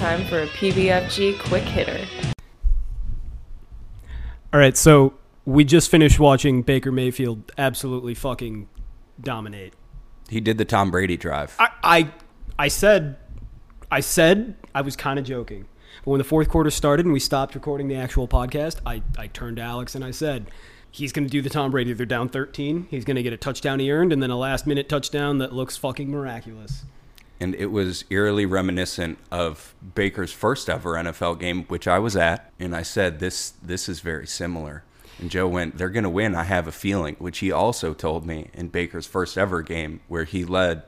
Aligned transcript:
time 0.00 0.24
for 0.24 0.40
a 0.40 0.46
PBFG 0.46 1.38
quick 1.40 1.62
hitter. 1.62 2.06
All 4.50 4.58
right, 4.58 4.74
so 4.74 5.12
we 5.44 5.62
just 5.62 5.90
finished 5.90 6.18
watching 6.18 6.62
Baker 6.62 6.90
Mayfield 6.90 7.52
absolutely 7.58 8.14
fucking 8.14 8.66
dominate. 9.20 9.74
He 10.30 10.40
did 10.40 10.56
the 10.56 10.64
Tom 10.64 10.90
Brady 10.90 11.18
drive. 11.18 11.54
I 11.58 11.68
I, 11.82 12.12
I 12.58 12.68
said 12.68 13.18
I 13.90 14.00
said 14.00 14.56
I 14.74 14.80
was 14.80 14.96
kind 14.96 15.18
of 15.18 15.26
joking. 15.26 15.66
But 16.02 16.12
when 16.12 16.18
the 16.18 16.24
fourth 16.24 16.48
quarter 16.48 16.70
started 16.70 17.04
and 17.04 17.12
we 17.12 17.20
stopped 17.20 17.54
recording 17.54 17.88
the 17.88 17.96
actual 17.96 18.26
podcast, 18.26 18.80
I, 18.86 19.02
I 19.18 19.26
turned 19.26 19.58
to 19.58 19.62
Alex 19.62 19.94
and 19.94 20.02
I 20.02 20.12
said, 20.12 20.50
he's 20.90 21.12
going 21.12 21.26
to 21.26 21.30
do 21.30 21.42
the 21.42 21.50
Tom 21.50 21.72
Brady. 21.72 21.92
They're 21.92 22.06
down 22.06 22.30
13. 22.30 22.86
He's 22.90 23.04
going 23.04 23.16
to 23.16 23.22
get 23.22 23.34
a 23.34 23.36
touchdown 23.36 23.80
he 23.80 23.92
earned 23.92 24.14
and 24.14 24.22
then 24.22 24.30
a 24.30 24.38
last 24.38 24.66
minute 24.66 24.88
touchdown 24.88 25.38
that 25.38 25.52
looks 25.52 25.76
fucking 25.76 26.10
miraculous. 26.10 26.84
And 27.40 27.54
it 27.54 27.66
was 27.66 28.04
eerily 28.10 28.44
reminiscent 28.44 29.18
of 29.30 29.74
Baker's 29.94 30.32
first 30.32 30.68
ever 30.68 30.92
NFL 30.94 31.40
game, 31.40 31.64
which 31.64 31.88
I 31.88 31.98
was 31.98 32.14
at, 32.14 32.52
and 32.60 32.76
I 32.76 32.82
said 32.82 33.18
this 33.18 33.54
this 33.62 33.88
is 33.88 34.00
very 34.00 34.26
similar. 34.26 34.84
And 35.18 35.30
Joe 35.30 35.48
went, 35.48 35.78
"They're 35.78 35.88
going 35.88 36.04
to 36.04 36.10
win. 36.10 36.34
I 36.34 36.44
have 36.44 36.66
a 36.66 36.72
feeling," 36.72 37.16
which 37.18 37.38
he 37.38 37.50
also 37.50 37.94
told 37.94 38.26
me 38.26 38.50
in 38.52 38.68
Baker's 38.68 39.06
first 39.06 39.38
ever 39.38 39.62
game, 39.62 40.00
where 40.08 40.24
he 40.24 40.44
led 40.44 40.82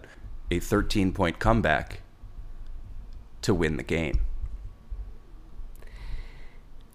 a 0.50 0.58
13 0.58 1.12
point 1.12 1.38
comeback 1.38 2.02
to 3.40 3.54
win 3.54 3.76
the 3.76 3.82
game. 3.82 4.20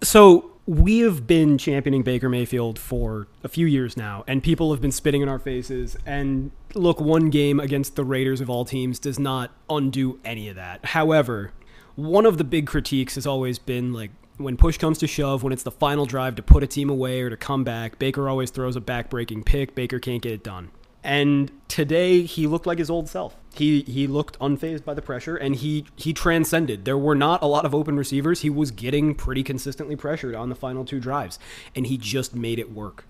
So 0.02 0.52
we 0.68 0.98
have 0.98 1.26
been 1.26 1.56
championing 1.56 2.02
Baker 2.02 2.28
Mayfield 2.28 2.78
for 2.78 3.26
a 3.42 3.48
few 3.48 3.64
years 3.64 3.96
now, 3.96 4.22
and 4.26 4.42
people 4.42 4.70
have 4.70 4.82
been 4.82 4.92
spitting 4.92 5.22
in 5.22 5.28
our 5.28 5.38
faces. 5.38 5.96
And 6.04 6.50
look, 6.74 7.00
one 7.00 7.30
game 7.30 7.58
against 7.58 7.96
the 7.96 8.04
Raiders 8.04 8.42
of 8.42 8.50
all 8.50 8.66
teams 8.66 8.98
does 8.98 9.18
not 9.18 9.50
undo 9.70 10.20
any 10.26 10.46
of 10.50 10.56
that. 10.56 10.84
However, 10.84 11.52
one 11.96 12.26
of 12.26 12.36
the 12.36 12.44
big 12.44 12.66
critiques 12.66 13.14
has 13.14 13.26
always 13.26 13.58
been 13.58 13.94
like 13.94 14.10
when 14.36 14.58
push 14.58 14.76
comes 14.76 14.98
to 14.98 15.06
shove, 15.06 15.42
when 15.42 15.54
it's 15.54 15.62
the 15.62 15.70
final 15.70 16.04
drive 16.04 16.34
to 16.34 16.42
put 16.42 16.62
a 16.62 16.66
team 16.66 16.90
away 16.90 17.22
or 17.22 17.30
to 17.30 17.36
come 17.36 17.64
back, 17.64 17.98
Baker 17.98 18.28
always 18.28 18.50
throws 18.50 18.76
a 18.76 18.80
back-breaking 18.80 19.44
pick. 19.44 19.74
Baker 19.74 19.98
can't 19.98 20.22
get 20.22 20.32
it 20.32 20.44
done. 20.44 20.70
And 21.04 21.50
today 21.68 22.22
he 22.22 22.46
looked 22.46 22.66
like 22.66 22.78
his 22.78 22.90
old 22.90 23.08
self. 23.08 23.36
He 23.54 23.82
he 23.82 24.06
looked 24.06 24.38
unfazed 24.40 24.84
by 24.84 24.94
the 24.94 25.02
pressure 25.02 25.36
and 25.36 25.56
he 25.56 25.84
he 25.96 26.12
transcended. 26.12 26.84
There 26.84 26.98
were 26.98 27.14
not 27.14 27.42
a 27.42 27.46
lot 27.46 27.64
of 27.64 27.74
open 27.74 27.96
receivers. 27.96 28.40
He 28.40 28.50
was 28.50 28.70
getting 28.70 29.14
pretty 29.14 29.42
consistently 29.42 29.96
pressured 29.96 30.34
on 30.34 30.48
the 30.48 30.54
final 30.54 30.84
two 30.84 31.00
drives 31.00 31.38
and 31.74 31.86
he 31.86 31.96
just 31.96 32.34
made 32.34 32.58
it 32.58 32.72
work. 32.72 33.04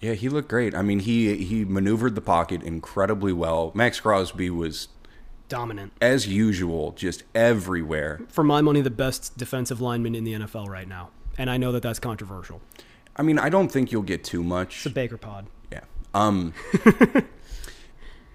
Yeah, 0.00 0.12
he 0.14 0.28
looked 0.28 0.48
great. 0.48 0.74
I 0.74 0.82
mean, 0.82 1.00
he 1.00 1.36
he 1.44 1.64
maneuvered 1.64 2.14
the 2.14 2.20
pocket 2.20 2.62
incredibly 2.62 3.32
well. 3.32 3.72
Maxx 3.74 4.00
Crosby 4.00 4.48
was, 4.48 4.88
Dominant. 5.48 5.92
as 6.00 6.28
usual, 6.28 6.92
just 6.92 7.24
everywhere. 7.34 8.20
For 8.28 8.44
my 8.44 8.60
money 8.60 8.80
the 8.80 8.90
best 8.90 9.36
defensive 9.36 9.80
lineman 9.80 10.14
in 10.14 10.24
the 10.24 10.34
NFL 10.34 10.68
right 10.68 10.86
now. 10.88 11.10
And 11.36 11.50
I 11.50 11.56
know 11.56 11.72
that 11.72 11.82
that's 11.82 11.98
controversial. 11.98 12.60
I 13.16 13.22
mean, 13.22 13.38
I 13.38 13.48
don't 13.48 13.70
think 13.72 13.90
you'll 13.90 14.02
get 14.02 14.22
too 14.24 14.44
much. 14.44 14.84
The 14.84 14.90
Baker 14.90 15.16
pod. 15.16 15.46
Um 16.14 16.54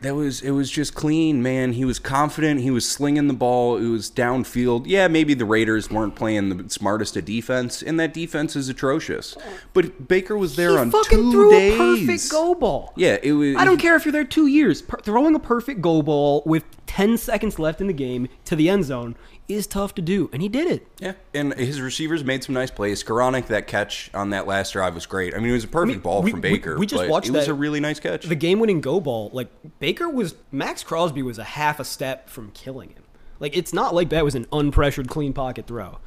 That 0.02 0.16
was 0.16 0.42
it 0.42 0.52
was 0.52 0.70
just 0.70 0.96
clean, 0.96 1.42
man. 1.42 1.72
He 1.72 1.86
was 1.86 1.98
confident, 1.98 2.60
he 2.60 2.72
was 2.72 2.86
slinging 2.86 3.28
the 3.28 3.34
ball, 3.34 3.78
it 3.78 3.88
was 3.88 4.12
downfield. 4.12 4.84
Yeah, 4.86 5.08
maybe 5.08 5.34
the 5.34 5.46
Raiders 5.46 5.90
weren't 5.90 6.14
playing 6.14 6.50
the 6.50 6.70
smartest 6.70 7.16
of 7.16 7.24
defense, 7.24 7.82
and 7.82 7.98
that 8.02 8.14
defense 8.14 8.58
is 8.58 8.68
atrocious. 8.68 9.38
But 9.72 10.10
Baker 10.10 10.36
was 10.38 10.58
there 10.58 10.72
he 10.72 10.78
on 10.78 10.92
fucking 10.92 11.18
two 11.18 11.32
threw 11.32 11.52
days. 11.52 11.76
a 11.76 11.78
perfect 11.78 12.30
go 12.30 12.54
ball. 12.54 12.92
Yeah, 12.98 13.18
it 13.24 13.32
was 13.32 13.56
I 13.56 13.64
don't 13.64 13.78
care 13.78 13.96
if 13.96 14.04
you're 14.04 14.12
there 14.12 14.26
two 14.26 14.48
years. 14.48 14.82
Per- 14.82 15.00
throwing 15.00 15.36
a 15.36 15.40
perfect 15.40 15.82
go 15.82 16.02
ball 16.02 16.44
with 16.46 16.66
10 16.88 17.18
seconds 17.18 17.60
left 17.60 17.82
in 17.82 17.88
the 17.88 17.94
game 17.94 18.28
to 18.46 18.56
the 18.56 18.70
end 18.70 18.86
zone 18.86 19.16
is 19.48 19.68
tough 19.68 19.94
to 19.96 20.02
do, 20.02 20.30
and 20.32 20.42
he 20.42 20.50
did 20.50 20.68
it. 20.68 20.88
Yeah, 21.00 21.14
and 21.34 21.54
his 21.56 21.82
receivers 21.82 22.24
made 22.24 22.44
some 22.44 22.54
nice 22.54 22.72
plays. 22.72 23.04
Skowronek, 23.04 23.48
that 23.48 23.68
catch 23.68 24.10
on 24.14 24.30
that 24.30 24.48
last 24.48 24.72
drive 24.74 24.96
was 24.96 25.06
great. 25.06 25.34
I 25.34 25.40
mean, 25.40 25.50
it 25.50 25.54
was 25.54 25.64
a 25.64 25.68
perfect 25.68 25.98
mean, 25.98 26.02
ball 26.02 26.22
we- 26.22 26.32
from 26.32 26.42
Baker. 26.42 26.78
we 26.78 26.86
just 26.86 27.04
but 27.04 27.10
watched 27.10 27.28
It 27.28 27.32
was 27.32 27.48
a 27.48 27.54
really 27.54 27.80
nice 27.80 28.00
catch. 28.00 28.26
The 28.26 28.36
game 28.36 28.60
winning 28.60 28.82
go 28.82 29.00
ball, 29.00 29.30
like 29.34 29.50
Baker 29.80 30.10
was, 30.10 30.36
Maxx 30.52 30.84
Crosby 30.84 31.22
was 31.22 31.38
a 31.38 31.44
half 31.44 31.80
a 31.80 31.86
step 31.86 32.30
from 32.30 32.52
killing 32.52 32.90
him. 32.90 33.04
Like, 33.40 33.58
it's 33.58 33.74
not 33.74 33.94
like 33.94 34.10
that 34.10 34.24
was 34.24 34.36
an 34.36 34.46
unpressured, 34.46 35.10
clean 35.10 35.34
pocket 35.34 35.68
throw. 35.68 36.00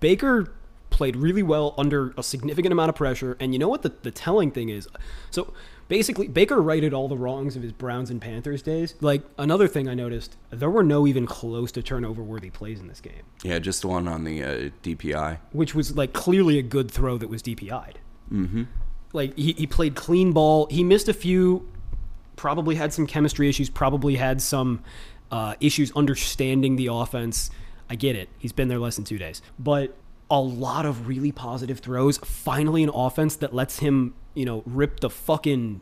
Baker 0.00 0.52
played 0.90 1.16
really 1.16 1.42
well 1.42 1.74
under 1.78 2.12
a 2.16 2.22
significant 2.22 2.72
amount 2.72 2.88
of 2.88 2.94
pressure, 2.94 3.36
and 3.40 3.52
you 3.52 3.58
know 3.58 3.68
what 3.68 3.82
the, 3.82 3.92
the 4.02 4.10
telling 4.10 4.50
thing 4.50 4.68
is? 4.68 4.86
So, 5.30 5.52
basically, 5.88 6.28
Baker 6.28 6.60
righted 6.60 6.94
all 6.94 7.08
the 7.08 7.16
wrongs 7.16 7.56
of 7.56 7.62
his 7.62 7.72
Browns 7.72 8.10
and 8.10 8.20
Panthers 8.20 8.62
days. 8.62 8.94
Like, 9.00 9.22
another 9.38 9.68
thing 9.68 9.88
I 9.88 9.94
noticed, 9.94 10.36
there 10.50 10.70
were 10.70 10.82
no 10.82 11.06
even 11.06 11.26
close 11.26 11.72
to 11.72 11.82
turnover 11.82 12.22
worthy 12.22 12.50
plays 12.50 12.80
in 12.80 12.88
this 12.88 13.00
game. 13.00 13.22
yeah, 13.42 13.58
just 13.58 13.82
the 13.82 13.88
one 13.88 14.08
on 14.08 14.24
the 14.24 14.42
uh, 14.42 14.70
DPI. 14.82 15.38
which 15.52 15.74
was 15.74 15.96
like 15.96 16.12
clearly 16.12 16.58
a 16.58 16.62
good 16.62 16.90
throw 16.90 17.18
that 17.18 17.28
was 17.28 17.42
DPI'd. 17.42 17.98
Mm-hmm. 18.32 18.64
Like 19.12 19.36
he, 19.36 19.52
he 19.52 19.66
played 19.66 19.94
clean 19.94 20.32
ball. 20.32 20.66
He 20.70 20.82
missed 20.82 21.08
a 21.08 21.14
few. 21.14 21.68
Probably 22.36 22.74
had 22.74 22.92
some 22.92 23.06
chemistry 23.06 23.48
issues. 23.48 23.70
Probably 23.70 24.16
had 24.16 24.42
some 24.42 24.82
uh, 25.30 25.54
issues 25.60 25.92
understanding 25.94 26.76
the 26.76 26.88
offense. 26.88 27.50
I 27.88 27.94
get 27.94 28.16
it. 28.16 28.28
He's 28.38 28.52
been 28.52 28.68
there 28.68 28.78
less 28.78 28.96
than 28.96 29.04
two 29.04 29.18
days, 29.18 29.42
but 29.58 29.96
a 30.34 30.40
lot 30.40 30.84
of 30.84 31.06
really 31.06 31.30
positive 31.30 31.78
throws. 31.78 32.18
Finally, 32.18 32.82
an 32.82 32.90
offense 32.92 33.36
that 33.36 33.54
lets 33.54 33.78
him, 33.78 34.14
you 34.34 34.44
know, 34.44 34.64
rip 34.66 34.98
the 34.98 35.08
fucking 35.08 35.80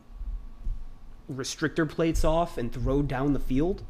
restrictor 1.33 1.89
plates 1.89 2.23
off 2.23 2.59
and 2.59 2.71
throw 2.71 3.01
down 3.01 3.33
the 3.33 3.41
field. 3.41 3.83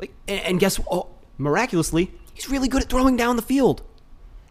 Like, 0.00 0.14
and, 0.26 0.58
guess 0.58 0.78
what? 0.78 0.88
Oh, 0.90 1.08
miraculously, 1.36 2.10
he's 2.32 2.48
really 2.48 2.68
good 2.68 2.82
at 2.82 2.88
throwing 2.88 3.18
down 3.18 3.36
the 3.36 3.42
field. 3.42 3.82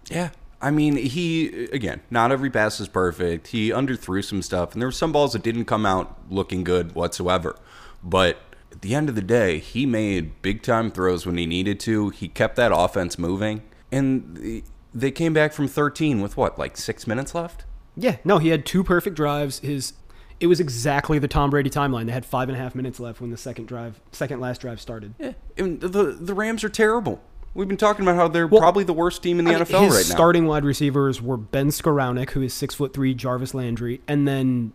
Yeah. 0.10 0.30
I 0.62 0.70
mean, 0.70 0.96
he 0.96 1.66
again, 1.66 2.02
not 2.10 2.32
every 2.32 2.50
pass 2.52 2.80
is 2.80 2.88
perfect. 2.88 3.48
He 3.48 3.70
underthrew 3.70 4.24
some 4.24 4.42
stuff, 4.44 4.74
and 4.74 4.82
there 4.82 4.88
were 4.88 4.92
some 4.92 5.12
balls 5.12 5.34
that 5.34 5.44
didn't 5.44 5.66
come 5.66 5.86
out 5.86 6.18
looking 6.30 6.64
good 6.64 6.94
whatsoever. 6.94 7.58
But 8.04 8.38
at 8.72 8.82
the 8.82 8.94
end 8.94 9.10
of 9.10 9.16
the 9.16 9.22
day, 9.22 9.58
he 9.58 9.86
made 9.86 10.42
big 10.44 10.62
time 10.62 10.92
throws 10.92 11.26
when 11.26 11.38
he 11.38 11.46
needed 11.46 11.80
to. 11.82 12.10
He 12.10 12.28
kept 12.28 12.56
that 12.56 12.72
offense 12.74 13.20
moving, 13.20 13.64
and 13.92 14.38
the- 14.38 14.64
they 14.96 15.12
came 15.12 15.34
back 15.34 15.54
from 15.54 15.68
13 15.68 16.22
with 16.22 16.38
what, 16.38 16.58
like 16.58 16.78
six 16.78 17.06
minutes 17.06 17.36
left? 17.36 17.66
Yeah, 17.96 18.18
no, 18.24 18.40
he 18.40 18.50
had 18.50 18.66
two 18.66 18.84
perfect 18.84 19.16
drives. 19.16 19.60
His 19.60 19.94
it 20.40 20.48
was 20.48 20.60
exactly 20.60 21.18
the 21.20 21.28
Tom 21.28 21.50
Brady 21.50 21.70
timeline. 21.70 22.08
They 22.08 22.12
had 22.12 22.26
five 22.26 22.50
and 22.50 22.58
a 22.58 22.60
half 22.60 22.76
minutes 22.76 23.00
left 23.00 23.22
when 23.22 23.30
the 23.30 23.38
second 23.38 23.68
drive, 23.68 24.02
second 24.12 24.40
last 24.42 24.62
drive 24.62 24.82
started. 24.82 25.14
Yeah. 25.20 25.34
And 25.58 25.80
the 25.80 26.18
the 26.20 26.34
Rams 26.34 26.64
are 26.64 26.70
terrible. 26.70 27.22
We've 27.54 27.70
been 27.70 27.78
talking 27.78 28.04
about 28.04 28.18
how 28.18 28.28
they're 28.28 28.48
Well, 28.48 28.60
probably 28.60 28.84
the 28.84 28.92
worst 28.94 29.24
team 29.24 29.40
in 29.40 29.46
the 29.46 29.52
I 29.52 29.60
mean, 29.60 29.64
NFL 29.66 29.86
his 29.86 29.96
right 29.96 30.06
now. 30.10 30.16
starting 30.16 30.46
wide 30.46 30.66
receivers 30.66 31.22
were 31.22 31.38
Ben 31.38 31.70
Skowronek, 31.70 32.32
who 32.32 32.42
is 32.42 32.54
six 32.54 32.76
foot 32.76 32.94
three, 32.94 33.14
Jarvis 33.14 33.54
Landry, 33.54 34.02
and 34.10 34.28
then 34.28 34.74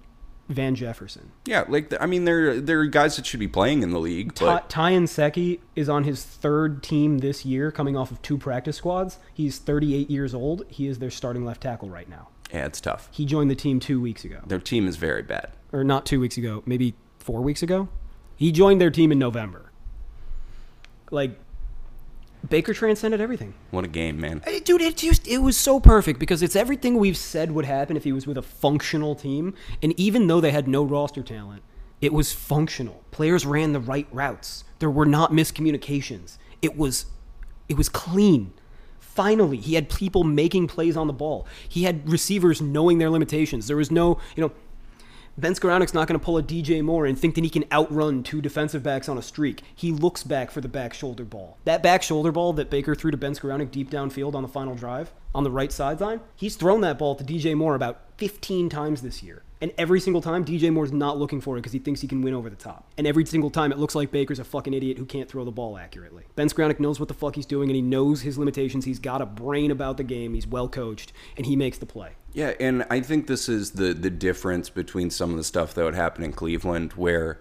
Van 0.50 0.74
Jefferson. 0.74 1.30
yeah, 1.46 1.64
like 1.68 1.94
I 2.00 2.06
mean, 2.06 2.24
they're 2.24 2.60
they're 2.60 2.84
guys 2.86 3.16
that 3.16 3.24
should 3.24 3.40
be 3.40 3.48
playing 3.48 3.82
in 3.82 3.90
the 3.92 3.98
league. 4.00 4.34
Ty, 4.34 4.44
But 4.44 4.68
Ty 4.68 4.92
Nsekhe 4.92 5.60
is 5.76 5.88
on 5.88 6.04
his 6.04 6.22
third 6.24 6.82
team 6.82 7.18
this 7.18 7.44
year, 7.46 7.70
coming 7.70 7.96
off 7.96 8.10
of 8.10 8.20
two 8.20 8.36
practice 8.36 8.76
squads. 8.76 9.18
He's 9.32 9.58
38 9.58 10.10
years 10.10 10.34
old. 10.34 10.64
He 10.68 10.86
is 10.88 10.98
their 10.98 11.10
starting 11.10 11.44
left 11.44 11.60
tackle 11.62 11.88
right 11.88 12.08
now. 12.08 12.28
yeah, 12.52 12.66
it's 12.66 12.80
tough. 12.80 13.08
He 13.12 13.24
joined 13.24 13.48
the 13.50 13.54
team 13.54 13.78
two 13.78 14.00
weeks 14.00 14.24
ago, 14.24 14.40
Their 14.46 14.58
team 14.58 14.88
is 14.88 14.96
very 14.96 15.22
bad. 15.22 15.50
or 15.72 15.84
not 15.84 16.04
two 16.04 16.18
weeks 16.18 16.36
ago, 16.36 16.62
maybe 16.66 16.94
four 17.20 17.42
weeks 17.42 17.62
ago. 17.62 17.88
He 18.36 18.50
joined 18.50 18.80
their 18.80 18.90
team 18.90 19.12
in 19.12 19.18
November. 19.20 19.70
Like 21.12 21.38
Baker 22.48 22.72
transcended 22.74 23.20
everything. 23.20 23.54
What 23.70 23.84
a 23.84 23.88
game, 23.88 24.20
man. 24.20 24.42
Hey, 24.44 24.60
Dude, 24.60 24.80
it 24.80 24.96
just 24.96 25.26
it 25.28 25.38
was 25.38 25.56
so 25.56 25.78
perfect 25.78 26.18
because 26.18 26.42
it's 26.42 26.56
everything 26.56 26.96
we've 26.96 27.16
said 27.16 27.52
would 27.52 27.64
happen 27.64 27.96
if 27.96 28.04
he 28.04 28.12
was 28.12 28.26
with 28.26 28.38
a 28.38 28.42
functional 28.42 29.14
team. 29.14 29.54
And 29.82 29.98
even 29.98 30.26
though 30.26 30.40
they 30.40 30.50
had 30.50 30.66
no 30.66 30.82
roster 30.82 31.22
talent, 31.22 31.62
it 32.00 32.12
was 32.12 32.32
functional. 32.32 33.04
Players 33.10 33.44
ran 33.44 33.72
the 33.72 33.80
right 33.80 34.08
routes. 34.10 34.64
There 34.78 34.90
were 34.90 35.06
not 35.06 35.32
miscommunications. 35.32 36.38
It 36.62 36.76
was 36.76 37.06
it 37.68 37.76
was 37.76 37.88
clean. 37.88 38.52
Finally, 38.98 39.58
he 39.58 39.74
had 39.74 39.90
people 39.90 40.24
making 40.24 40.66
plays 40.66 40.96
on 40.96 41.06
the 41.06 41.12
ball. 41.12 41.46
He 41.68 41.82
had 41.82 42.08
receivers 42.08 42.62
knowing 42.62 42.98
their 42.98 43.10
limitations. 43.10 43.66
There 43.66 43.76
was 43.76 43.90
no, 43.90 44.18
you 44.34 44.42
know, 44.42 44.52
Ben 45.38 45.54
Skowronek's 45.54 45.94
not 45.94 46.06
going 46.06 46.18
to 46.18 46.24
pull 46.24 46.36
a 46.36 46.42
DJ 46.42 46.82
Moore 46.82 47.06
and 47.06 47.18
think 47.18 47.34
that 47.34 47.44
he 47.44 47.50
can 47.50 47.64
outrun 47.72 48.22
two 48.22 48.42
defensive 48.42 48.82
backs 48.82 49.08
on 49.08 49.16
a 49.16 49.22
streak. 49.22 49.62
He 49.74 49.92
looks 49.92 50.22
back 50.22 50.50
for 50.50 50.60
the 50.60 50.68
back 50.68 50.92
shoulder 50.92 51.24
ball. 51.24 51.56
That 51.64 51.82
back 51.82 52.02
shoulder 52.02 52.32
ball 52.32 52.52
that 52.54 52.68
Baker 52.68 52.94
threw 52.94 53.10
to 53.10 53.16
Ben 53.16 53.34
Skowronek 53.34 53.70
deep 53.70 53.90
downfield 53.90 54.34
on 54.34 54.42
the 54.42 54.48
final 54.48 54.74
drive 54.74 55.12
on 55.34 55.44
the 55.44 55.50
right 55.50 55.72
sideline, 55.72 56.20
he's 56.36 56.56
thrown 56.56 56.80
that 56.82 56.98
ball 56.98 57.14
to 57.14 57.24
DJ 57.24 57.54
Moore 57.54 57.74
about 57.74 58.00
15 58.18 58.68
times 58.68 59.02
this 59.02 59.22
year. 59.22 59.42
And 59.60 59.72
every 59.76 60.00
single 60.00 60.22
time, 60.22 60.44
DJ 60.44 60.72
Moore's 60.72 60.92
not 60.92 61.18
looking 61.18 61.40
for 61.40 61.56
it 61.56 61.60
because 61.60 61.72
he 61.72 61.78
thinks 61.78 62.00
he 62.00 62.08
can 62.08 62.22
win 62.22 62.32
over 62.32 62.48
the 62.48 62.56
top. 62.56 62.90
And 62.96 63.06
every 63.06 63.26
single 63.26 63.50
time, 63.50 63.72
it 63.72 63.78
looks 63.78 63.94
like 63.94 64.10
Baker's 64.10 64.38
a 64.38 64.44
fucking 64.44 64.72
idiot 64.72 64.96
who 64.96 65.04
can't 65.04 65.28
throw 65.28 65.44
the 65.44 65.50
ball 65.50 65.76
accurately. 65.76 66.24
Ben 66.34 66.48
Skowronek 66.48 66.80
knows 66.80 66.98
what 66.98 67.08
the 67.08 67.14
fuck 67.14 67.34
he's 67.34 67.46
doing 67.46 67.68
and 67.68 67.76
he 67.76 67.82
knows 67.82 68.22
his 68.22 68.38
limitations. 68.38 68.86
He's 68.86 68.98
got 68.98 69.20
a 69.20 69.26
brain 69.26 69.70
about 69.70 69.98
the 69.98 70.04
game. 70.04 70.32
He's 70.34 70.46
well 70.46 70.68
coached 70.68 71.12
and 71.36 71.44
he 71.44 71.56
makes 71.56 71.78
the 71.78 71.86
play. 71.86 72.12
Yeah, 72.32 72.54
and 72.60 72.86
I 72.90 73.00
think 73.00 73.26
this 73.26 73.48
is 73.48 73.72
the 73.72 73.92
the 73.92 74.10
difference 74.10 74.70
between 74.70 75.10
some 75.10 75.30
of 75.30 75.36
the 75.36 75.44
stuff 75.44 75.74
that 75.74 75.84
would 75.84 75.96
happen 75.96 76.22
in 76.22 76.32
Cleveland, 76.32 76.92
where 76.92 77.40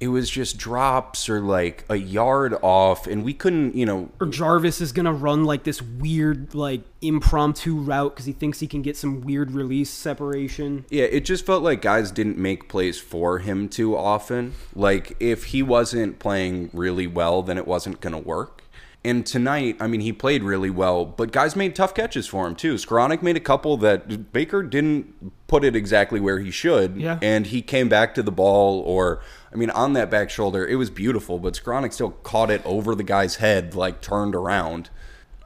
it 0.00 0.08
was 0.08 0.30
just 0.30 0.58
drops 0.58 1.28
or 1.28 1.40
like 1.40 1.84
a 1.88 1.96
yard 1.96 2.54
off, 2.62 3.06
and 3.06 3.24
we 3.24 3.34
couldn't, 3.34 3.74
you 3.74 3.84
know, 3.84 4.10
Or 4.20 4.26
Jarvis 4.26 4.80
is 4.80 4.92
gonna 4.92 5.12
run 5.12 5.44
like 5.44 5.64
this 5.64 5.82
weird, 5.82 6.54
like 6.54 6.82
impromptu 7.00 7.76
route 7.76 8.14
because 8.14 8.26
he 8.26 8.32
thinks 8.32 8.60
he 8.60 8.66
can 8.66 8.82
get 8.82 8.96
some 8.96 9.20
weird 9.22 9.50
release 9.52 9.90
separation. 9.90 10.84
Yeah, 10.90 11.04
it 11.04 11.24
just 11.24 11.44
felt 11.44 11.62
like 11.62 11.82
guys 11.82 12.10
didn't 12.10 12.38
make 12.38 12.68
plays 12.68 12.98
for 13.00 13.40
him 13.40 13.68
too 13.68 13.96
often. 13.96 14.54
Like 14.74 15.16
if 15.20 15.44
he 15.46 15.62
wasn't 15.62 16.18
playing 16.18 16.70
really 16.72 17.06
well, 17.06 17.42
then 17.42 17.58
it 17.58 17.66
wasn't 17.66 18.00
going 18.00 18.12
to 18.14 18.18
work. 18.18 18.62
And 19.08 19.24
tonight, 19.24 19.76
I 19.80 19.86
mean, 19.86 20.00
he 20.00 20.12
played 20.12 20.42
really 20.42 20.68
well, 20.68 21.06
but 21.06 21.32
guys 21.32 21.56
made 21.56 21.74
tough 21.74 21.94
catches 21.94 22.26
for 22.26 22.46
him 22.46 22.54
too. 22.54 22.74
Skowronek 22.74 23.22
made 23.22 23.36
a 23.36 23.40
couple 23.40 23.78
that 23.78 24.32
Baker 24.32 24.62
didn't 24.62 25.32
put 25.46 25.64
it 25.64 25.74
exactly 25.74 26.20
where 26.20 26.40
he 26.40 26.50
should, 26.50 26.96
Yeah. 27.00 27.18
and 27.22 27.46
he 27.46 27.62
came 27.62 27.88
back 27.88 28.14
to 28.16 28.22
the 28.22 28.30
ball. 28.30 28.80
Or, 28.80 29.20
I 29.50 29.56
mean, 29.56 29.70
on 29.70 29.94
that 29.94 30.10
back 30.10 30.28
shoulder, 30.28 30.66
it 30.66 30.74
was 30.76 30.90
beautiful, 30.90 31.38
but 31.38 31.54
Skowronek 31.54 31.94
still 31.94 32.10
caught 32.10 32.50
it 32.50 32.60
over 32.66 32.94
the 32.94 33.02
guy's 33.02 33.36
head, 33.36 33.74
like 33.74 34.02
turned 34.02 34.34
around. 34.34 34.90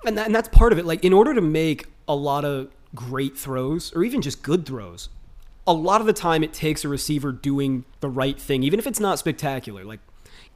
and, 0.05 0.19
that, 0.19 0.27
and 0.27 0.35
that's 0.35 0.49
part 0.49 0.73
of 0.73 0.79
it. 0.81 0.85
Like 0.85 1.05
in 1.05 1.13
order 1.13 1.33
to 1.33 1.41
make 1.41 1.87
a 2.09 2.17
lot 2.17 2.45
of 2.45 2.69
great 2.97 3.39
throws 3.39 3.93
or 3.95 4.03
even 4.03 4.21
just 4.21 4.43
good 4.43 4.67
throws, 4.67 5.09
a 5.69 5.73
lot 5.73 6.01
of 6.01 6.09
the 6.09 6.13
time 6.13 6.43
it 6.43 6.53
takes 6.53 6.85
a 6.85 6.89
receiver 6.89 7.31
doing 7.31 7.85
the 8.01 8.09
right 8.09 8.41
thing, 8.41 8.65
even 8.65 8.81
if 8.81 8.87
it's 8.89 8.99
not 8.99 9.21
spectacular. 9.21 9.85
Like 9.85 10.01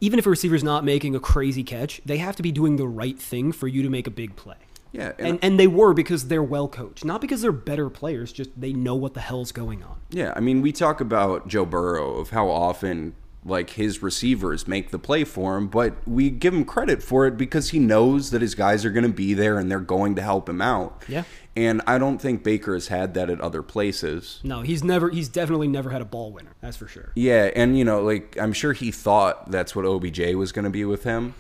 even 0.00 0.19
if 0.19 0.26
a 0.26 0.31
receiver's 0.31 0.64
not 0.64 0.84
making 0.84 1.14
a 1.14 1.20
crazy 1.20 1.62
catch, 1.62 2.00
they 2.04 2.19
have 2.19 2.37
to 2.37 2.43
be 2.43 2.52
doing 2.52 2.76
the 2.76 2.87
right 2.87 3.19
thing 3.19 3.52
for 3.52 3.69
you 3.69 3.82
to 3.82 3.90
make 3.90 4.06
a 4.06 4.10
big 4.10 4.37
play. 4.37 4.56
Yeah, 4.93 5.12
And 5.19 5.38
and 5.43 5.60
they 5.60 5.66
were 5.66 5.93
because 5.93 6.28
they're 6.28 6.43
well 6.43 6.69
coached, 6.69 7.04
not 7.04 7.20
because 7.20 7.43
they're 7.43 7.52
better 7.52 7.90
players. 7.90 8.32
Just 8.32 8.58
they 8.58 8.72
know 8.72 8.94
what 8.94 9.14
the 9.14 9.20
hell's 9.20 9.52
going 9.52 9.82
on. 9.82 9.98
Yeah, 10.10 10.32
I 10.34 10.40
mean, 10.40 10.62
we 10.62 10.72
talk 10.72 11.00
about 11.00 11.48
Joe 11.48 11.66
Burrow 11.66 12.14
of 12.14 12.31
how 12.31 12.48
often 12.48 13.14
like 13.46 13.70
his 13.70 14.02
receivers 14.02 14.66
make 14.66 14.90
the 14.90 14.98
play 14.98 15.25
for 15.25 15.56
him, 15.56 15.69
but 15.69 15.94
we 16.06 16.31
give 16.31 16.52
him 16.52 16.64
credit 16.64 17.02
for 17.02 17.26
it 17.26 17.37
because 17.37 17.70
he 17.70 17.78
knows 17.78 18.31
that 18.31 18.43
his 18.43 18.54
guys 18.54 18.84
are 18.84 18.90
going 18.90 19.06
to 19.06 19.12
be 19.12 19.34
there 19.34 19.58
and 19.58 19.70
they're 19.70 19.81
going 19.81 20.14
to 20.16 20.22
help 20.22 20.48
him 20.48 20.60
out. 20.60 21.04
Yeah. 21.08 21.25
And 21.54 21.81
I 21.87 21.98
don't 21.98 22.19
think 22.19 22.43
Baker 22.43 22.75
has 22.75 22.88
had 22.88 23.14
that 23.14 23.31
at 23.31 23.40
other 23.40 23.62
places. 23.62 24.40
No, 24.44 24.60
he's 24.60 24.84
never. 24.84 25.08
He's 25.08 25.31
definitely 25.31 25.69
never 25.69 25.88
had 25.88 26.02
a 26.02 26.04
ball 26.04 26.31
winner. 26.31 26.50
That's 26.60 26.76
for 26.76 26.87
sure. 26.87 27.12
Yeah, 27.14 27.50
and 27.56 27.78
you 27.78 27.84
know, 27.84 28.02
like 28.02 28.37
I'm 28.38 28.52
sure 28.52 28.75
he 28.75 28.90
thought 28.90 29.50
that's 29.50 29.75
what 29.75 29.87
OBJ 29.87 30.34
was 30.34 30.52
going 30.52 30.66
to 30.66 30.70
be 30.70 30.84
with 30.84 31.04
him, 31.04 31.32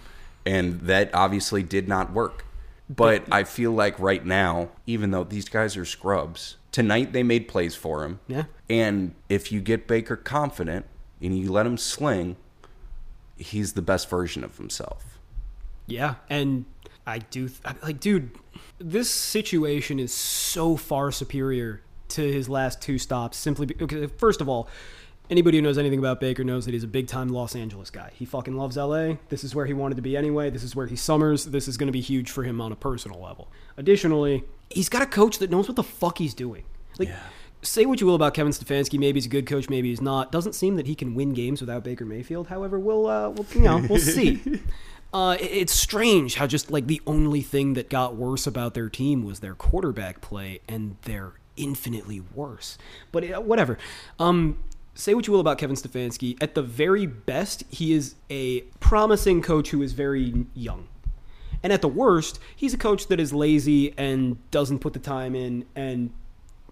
and 0.46 0.80
that 0.82 1.14
obviously 1.14 1.62
did 1.62 1.86
not 1.86 2.14
work. 2.14 2.46
But 2.88 3.24
I 3.30 3.44
feel 3.44 3.72
like 3.72 3.98
right 3.98 4.24
now, 4.24 4.70
even 4.86 5.10
though 5.10 5.24
these 5.24 5.50
guys 5.50 5.76
are 5.76 5.84
scrubs, 5.84 6.56
tonight 6.72 7.12
they 7.12 7.22
made 7.22 7.46
plays 7.46 7.74
for 7.74 8.04
him. 8.04 8.20
Yeah. 8.26 8.44
And 8.70 9.14
if 9.28 9.52
you 9.52 9.60
get 9.60 9.86
Baker 9.86 10.16
confident 10.16 10.86
and 11.20 11.38
you 11.38 11.50
let 11.50 11.66
him 11.66 11.78
sling, 11.78 12.36
he's 13.36 13.72
the 13.74 13.82
best 13.82 14.08
version 14.08 14.44
of 14.44 14.56
himself. 14.56 15.18
Yeah, 15.86 16.16
and 16.28 16.64
I 17.06 17.18
do 17.18 17.48
th- 17.48 17.82
like, 17.82 18.00
dude. 18.00 18.30
This 18.78 19.08
situation 19.08 19.98
is 19.98 20.12
so 20.12 20.76
far 20.76 21.10
superior 21.10 21.80
to 22.08 22.20
his 22.20 22.48
last 22.48 22.82
two 22.82 22.98
stops. 22.98 23.36
Simply 23.38 23.66
because, 23.66 24.10
first 24.18 24.40
of 24.40 24.48
all, 24.48 24.68
anybody 25.30 25.58
who 25.58 25.62
knows 25.62 25.78
anything 25.78 25.98
about 25.98 26.20
Baker 26.20 26.44
knows 26.44 26.66
that 26.66 26.72
he's 26.72 26.84
a 26.84 26.88
big 26.88 27.06
time 27.06 27.28
Los 27.28 27.56
Angeles 27.56 27.90
guy. 27.90 28.10
He 28.14 28.24
fucking 28.24 28.56
loves 28.56 28.76
LA. 28.76 29.14
This 29.28 29.44
is 29.44 29.54
where 29.54 29.66
he 29.66 29.72
wanted 29.72 29.94
to 29.94 30.02
be 30.02 30.16
anyway. 30.16 30.50
This 30.50 30.62
is 30.62 30.76
where 30.76 30.86
he 30.86 30.96
summers. 30.96 31.46
This 31.46 31.68
is 31.68 31.76
going 31.76 31.88
to 31.88 31.92
be 31.92 32.00
huge 32.00 32.30
for 32.30 32.42
him 32.42 32.60
on 32.60 32.72
a 32.72 32.76
personal 32.76 33.20
level. 33.20 33.48
Additionally, 33.76 34.44
he's 34.68 34.88
got 34.88 35.02
a 35.02 35.06
coach 35.06 35.38
that 35.38 35.50
knows 35.50 35.68
what 35.68 35.76
the 35.76 35.82
fuck 35.82 36.18
he's 36.18 36.34
doing. 36.34 36.64
Like. 36.98 37.08
Say 37.66 37.84
what 37.84 38.00
you 38.00 38.06
will 38.06 38.14
about 38.14 38.32
Kevin 38.32 38.52
Stefanski. 38.52 38.98
Maybe 38.98 39.16
he's 39.16 39.26
a 39.26 39.30
good 39.30 39.46
coach. 39.46 39.68
Maybe 39.68 39.90
he's 39.90 40.00
not. 40.00 40.30
Doesn't 40.30 40.54
seem 40.54 40.76
that 40.76 40.86
he 40.86 40.94
can 40.94 41.14
win 41.14 41.34
games 41.34 41.60
without 41.60 41.82
Baker 41.82 42.04
Mayfield. 42.04 42.46
However, 42.46 42.78
we'll, 42.78 43.06
uh, 43.06 43.30
we'll 43.30 43.46
you 43.54 43.60
know, 43.60 43.84
we'll 43.88 43.98
see. 44.00 44.40
Uh, 45.12 45.36
it's 45.40 45.72
strange 45.72 46.36
how 46.36 46.46
just 46.46 46.70
like 46.70 46.86
the 46.86 47.02
only 47.06 47.42
thing 47.42 47.74
that 47.74 47.90
got 47.90 48.14
worse 48.14 48.46
about 48.46 48.74
their 48.74 48.88
team 48.88 49.24
was 49.24 49.40
their 49.40 49.54
quarterback 49.54 50.20
play, 50.20 50.60
and 50.68 50.96
they're 51.02 51.32
infinitely 51.56 52.20
worse. 52.34 52.78
But 53.12 53.30
uh, 53.30 53.40
whatever. 53.40 53.78
Um, 54.18 54.58
say 54.94 55.14
what 55.14 55.26
you 55.26 55.32
will 55.32 55.40
about 55.40 55.58
Kevin 55.58 55.76
Stefanski. 55.76 56.36
At 56.40 56.54
the 56.54 56.62
very 56.62 57.06
best, 57.06 57.64
he 57.68 57.92
is 57.92 58.14
a 58.30 58.60
promising 58.80 59.42
coach 59.42 59.70
who 59.70 59.82
is 59.82 59.92
very 59.92 60.46
young. 60.54 60.88
And 61.62 61.72
at 61.72 61.82
the 61.82 61.88
worst, 61.88 62.38
he's 62.54 62.74
a 62.74 62.78
coach 62.78 63.08
that 63.08 63.18
is 63.18 63.32
lazy 63.32 63.92
and 63.98 64.38
doesn't 64.50 64.78
put 64.78 64.92
the 64.92 64.98
time 64.98 65.34
in 65.34 65.64
and 65.74 66.12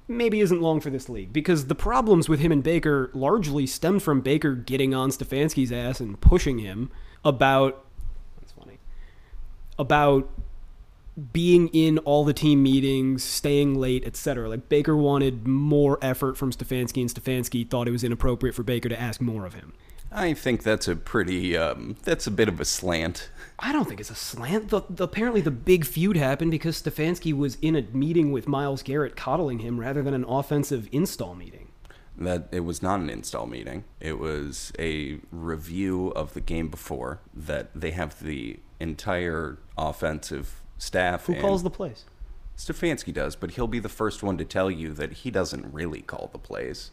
maybe 0.07 0.41
isn't 0.41 0.61
long 0.61 0.81
for 0.81 0.91
this 0.91 1.09
league 1.09 1.33
because 1.33 1.67
the 1.67 1.75
problems 1.75 2.29
with 2.29 2.41
him 2.41 2.53
and 2.53 2.63
Baker 2.63 3.11
largely 3.15 3.67
stemmed 3.67 4.03
from 4.03 4.21
Baker 4.21 4.55
getting 4.55 4.95
on 4.95 5.11
Stefanski's 5.11 5.73
ass 5.73 6.01
and 6.01 6.21
pushing 6.21 6.59
him 6.59 6.91
about 7.25 7.85
that's 8.41 8.53
funny 8.53 8.79
about 9.79 10.29
being 11.33 11.69
in 11.69 11.99
all 11.99 12.25
the 12.25 12.33
team 12.33 12.63
meetings, 12.63 13.23
staying 13.23 13.77
late, 13.77 14.05
etc. 14.05 14.49
Like 14.49 14.69
Baker 14.69 14.97
wanted 14.97 15.47
more 15.47 15.99
effort 16.03 16.37
from 16.37 16.53
Stefanski 16.53 17.01
and 17.01 17.11
Stefanski 17.11 17.69
thought 17.69 17.87
it 17.87 17.93
was 17.93 18.03
inappropriate 18.03 18.55
for 18.55 18.65
Baker 18.65 18.89
to 18.89 19.01
ask 19.01 19.21
more 19.21 19.47
of 19.47 19.55
him. 19.55 19.73
I 20.15 20.33
think 20.33 20.63
that's 20.63 20.87
a 20.87 20.95
pretty, 20.95 21.57
um, 21.57 21.97
that's 22.05 22.27
a 22.27 22.31
bit 22.31 22.49
of 22.49 22.61
a 22.61 22.65
slant. 22.65 23.31
I 23.59 23.73
don't 23.73 23.87
think 23.87 24.01
it's 24.01 24.11
a 24.11 24.15
slant. 24.15 24.71
The, 24.71 24.83
the, 24.89 25.05
apparently, 25.05 25.41
the 25.41 25.51
big 25.51 25.85
feud 25.85 26.17
happened 26.17 26.53
because 26.53 26.81
Stefanski 26.81 27.33
was 27.33 27.57
in 27.61 27.75
a 27.75 27.83
meeting 27.93 28.31
with 28.31 28.47
Myles 28.47 28.83
Garrett 28.83 29.17
coddling 29.17 29.59
him 29.59 29.79
rather 29.79 30.03
than 30.03 30.15
an 30.15 30.25
offensive 30.25 30.89
install 30.93 31.35
meeting. 31.35 31.69
That 32.17 32.49
it 32.53 32.61
was 32.61 32.81
not 32.81 33.01
an 33.01 33.11
install 33.11 33.47
meeting. 33.47 33.85
It 33.99 34.21
was 34.21 34.73
a 34.79 35.19
review 35.33 36.09
of 36.11 36.33
the 36.35 36.41
game 36.41 36.69
before 36.69 37.21
that 37.35 37.71
they 37.75 37.91
have 37.91 38.21
the 38.21 38.61
entire 38.79 39.59
offensive 39.77 40.63
staff. 40.79 41.27
Who 41.27 41.41
calls 41.41 41.65
the 41.65 41.71
plays? 41.71 42.05
Stefanski 42.57 43.13
does, 43.13 43.35
but 43.35 43.53
he'll 43.53 43.67
be 43.67 43.81
the 43.81 43.89
first 43.89 44.23
one 44.23 44.39
to 44.39 44.45
tell 44.45 44.71
you 44.71 44.93
that 44.93 45.13
he 45.13 45.31
doesn't 45.31 45.73
really 45.73 46.03
call 46.03 46.31
the 46.33 46.39
plays. 46.39 46.93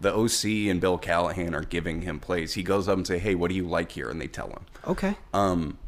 The 0.00 0.14
OC 0.14 0.70
and 0.70 0.80
Bill 0.80 0.98
Callahan 0.98 1.54
are 1.54 1.62
giving 1.62 2.02
him 2.02 2.18
plays. 2.18 2.54
He 2.54 2.62
goes 2.62 2.88
up 2.88 2.96
and 2.96 3.06
say, 3.06 3.18
"Hey, 3.18 3.34
what 3.34 3.48
do 3.48 3.54
you 3.54 3.66
like 3.66 3.92
here?" 3.92 4.08
and 4.08 4.20
they 4.20 4.28
tell 4.28 4.48
him. 4.48 4.66
Okay. 4.86 5.16
Um, 5.34 5.78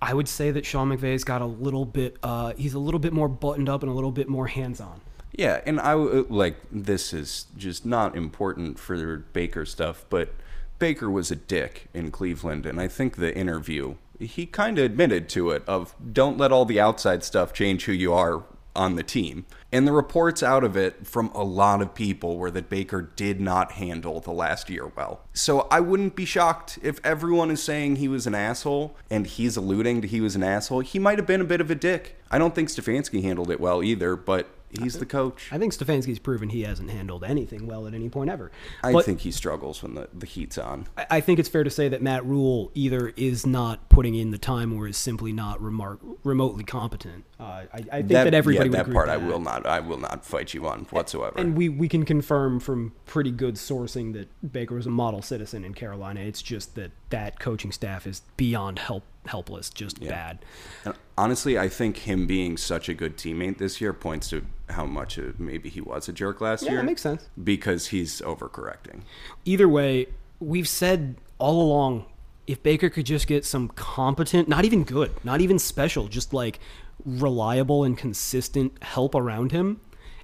I 0.00 0.12
would 0.12 0.28
say 0.28 0.50
that 0.50 0.66
Sean 0.66 0.90
McVay's 0.90 1.24
got 1.24 1.40
a 1.40 1.46
little 1.46 1.84
bit. 1.84 2.18
Uh, 2.22 2.52
he's 2.56 2.74
a 2.74 2.78
little 2.78 3.00
bit 3.00 3.12
more 3.12 3.28
buttoned 3.28 3.68
up 3.68 3.82
and 3.82 3.90
a 3.90 3.94
little 3.94 4.12
bit 4.12 4.28
more 4.28 4.46
hands 4.46 4.80
on. 4.80 5.00
Yeah, 5.32 5.60
and 5.66 5.80
I 5.80 5.92
w- 5.92 6.26
like 6.28 6.56
this 6.70 7.12
is 7.12 7.46
just 7.56 7.84
not 7.84 8.16
important 8.16 8.78
for 8.78 9.18
Baker 9.32 9.64
stuff, 9.64 10.04
but 10.08 10.34
Baker 10.78 11.10
was 11.10 11.30
a 11.30 11.36
dick 11.36 11.88
in 11.94 12.10
Cleveland, 12.10 12.66
and 12.66 12.80
I 12.80 12.88
think 12.88 13.16
the 13.16 13.36
interview 13.36 13.96
he 14.18 14.46
kind 14.46 14.78
of 14.78 14.84
admitted 14.84 15.28
to 15.30 15.50
it 15.50 15.62
of 15.66 15.94
don't 16.12 16.38
let 16.38 16.52
all 16.52 16.64
the 16.64 16.80
outside 16.80 17.22
stuff 17.22 17.52
change 17.52 17.84
who 17.84 17.92
you 17.92 18.12
are 18.12 18.44
on 18.76 18.96
the 18.96 19.02
team. 19.02 19.46
And 19.72 19.86
the 19.86 19.92
reports 19.92 20.42
out 20.42 20.62
of 20.62 20.76
it 20.76 21.06
from 21.06 21.30
a 21.34 21.42
lot 21.42 21.82
of 21.82 21.94
people 21.94 22.36
were 22.36 22.50
that 22.52 22.68
Baker 22.68 23.02
did 23.16 23.40
not 23.40 23.72
handle 23.72 24.20
the 24.20 24.32
last 24.32 24.70
year 24.70 24.92
well. 24.96 25.20
So 25.32 25.66
I 25.70 25.80
wouldn't 25.80 26.14
be 26.14 26.24
shocked 26.24 26.78
if 26.82 27.00
everyone 27.04 27.50
is 27.50 27.62
saying 27.62 27.96
he 27.96 28.08
was 28.08 28.26
an 28.26 28.34
asshole 28.34 28.96
and 29.10 29.26
he's 29.26 29.56
alluding 29.56 30.02
to 30.02 30.08
he 30.08 30.20
was 30.20 30.36
an 30.36 30.42
asshole. 30.42 30.80
He 30.80 30.98
might 30.98 31.18
have 31.18 31.26
been 31.26 31.40
a 31.40 31.44
bit 31.44 31.60
of 31.60 31.70
a 31.70 31.74
dick. 31.74 32.20
I 32.30 32.38
don't 32.38 32.54
think 32.54 32.68
Stefanski 32.68 33.22
handled 33.22 33.50
it 33.50 33.60
well 33.60 33.82
either, 33.82 34.14
but 34.14 34.48
he's 34.70 34.98
the 34.98 35.06
coach. 35.06 35.48
I 35.52 35.58
think 35.58 35.72
Stefanski's 35.72 36.18
proven 36.18 36.48
he 36.50 36.62
hasn't 36.62 36.90
handled 36.90 37.24
anything 37.24 37.66
well 37.66 37.86
at 37.86 37.94
any 37.94 38.08
point 38.08 38.30
ever. 38.30 38.50
I 38.82 38.92
But 38.92 39.04
think 39.04 39.20
he 39.20 39.30
struggles 39.30 39.82
when 39.82 39.94
the, 39.94 40.08
the 40.14 40.26
heat's 40.26 40.58
on. 40.58 40.86
I- 40.96 41.06
I 41.16 41.20
think 41.20 41.38
it's 41.38 41.48
fair 41.48 41.64
to 41.64 41.70
say 41.70 41.88
that 41.88 42.02
Matt 42.02 42.24
Rhule 42.26 42.70
either 42.74 43.12
is 43.16 43.46
not 43.46 43.88
putting 43.88 44.14
in 44.14 44.30
the 44.32 44.38
time 44.38 44.72
or 44.72 44.86
is 44.86 44.96
simply 44.96 45.32
not 45.32 45.58
remar- 45.60 45.98
remotely 46.24 46.62
competent. 46.64 47.24
Uh, 47.40 47.42
I, 47.42 47.66
I 47.72 47.80
think 47.80 48.08
that, 48.08 48.34
everybody 48.34 48.68
yeah, 48.70 48.78
would 48.78 48.86
that 48.88 48.92
part 48.92 49.08
I 49.08 49.16
that. 49.18 49.26
will 49.26 49.40
not 49.40 49.66
I 49.66 49.80
will 49.80 49.98
not 49.98 50.24
fight 50.24 50.54
you 50.54 50.66
on 50.66 50.84
whatsoever. 50.90 51.38
And 51.38 51.56
we, 51.56 51.68
we 51.68 51.88
can 51.88 52.04
confirm 52.04 52.60
from 52.60 52.92
pretty 53.06 53.30
good 53.30 53.54
sourcing 53.56 54.12
that 54.14 54.28
Baker 54.52 54.74
was 54.74 54.86
a 54.86 54.90
model 54.90 55.22
citizen 55.22 55.64
in 55.64 55.74
Carolina. 55.74 56.20
It's 56.20 56.42
just 56.42 56.74
that 56.76 56.92
that 57.10 57.38
coaching 57.38 57.72
staff 57.72 58.06
is 58.06 58.22
beyond 58.36 58.78
help 58.78 59.04
helpless, 59.28 59.70
just 59.70 60.00
bad. 60.00 60.38
And 60.84 60.94
honestly, 61.16 61.58
I 61.58 61.68
think 61.68 61.98
him 61.98 62.26
being 62.26 62.56
such 62.56 62.88
a 62.88 62.94
good 62.94 63.16
teammate 63.16 63.58
this 63.58 63.80
year 63.80 63.92
points 63.92 64.28
to 64.30 64.44
how 64.70 64.84
much 64.86 65.18
uh 65.18 65.32
maybe 65.38 65.68
he 65.68 65.80
was 65.80 66.08
a 66.08 66.12
jerk 66.12 66.40
last 66.40 66.62
Yeah, 66.64 66.70
year. 66.70 66.80
that 66.80 66.86
makes 66.86 67.02
sense. 67.02 67.28
Because 67.42 67.88
he's 67.88 68.20
overcorrecting. 68.22 69.02
Either 69.44 69.68
way, 69.68 70.06
we've 70.40 70.68
said 70.68 71.16
all 71.38 71.60
along 71.62 72.04
if 72.46 72.62
Baker 72.62 72.88
could 72.88 73.06
just 73.06 73.26
get 73.26 73.44
some 73.44 73.68
competent, 73.68 74.48
not 74.48 74.64
even 74.64 74.84
good, 74.84 75.12
not 75.24 75.40
even 75.40 75.58
special, 75.58 76.08
just 76.08 76.32
like 76.32 76.60
reliable 77.04 77.84
and 77.84 77.96
consistent 77.98 78.72
help 78.82 79.14
around 79.14 79.52
him 79.52 79.80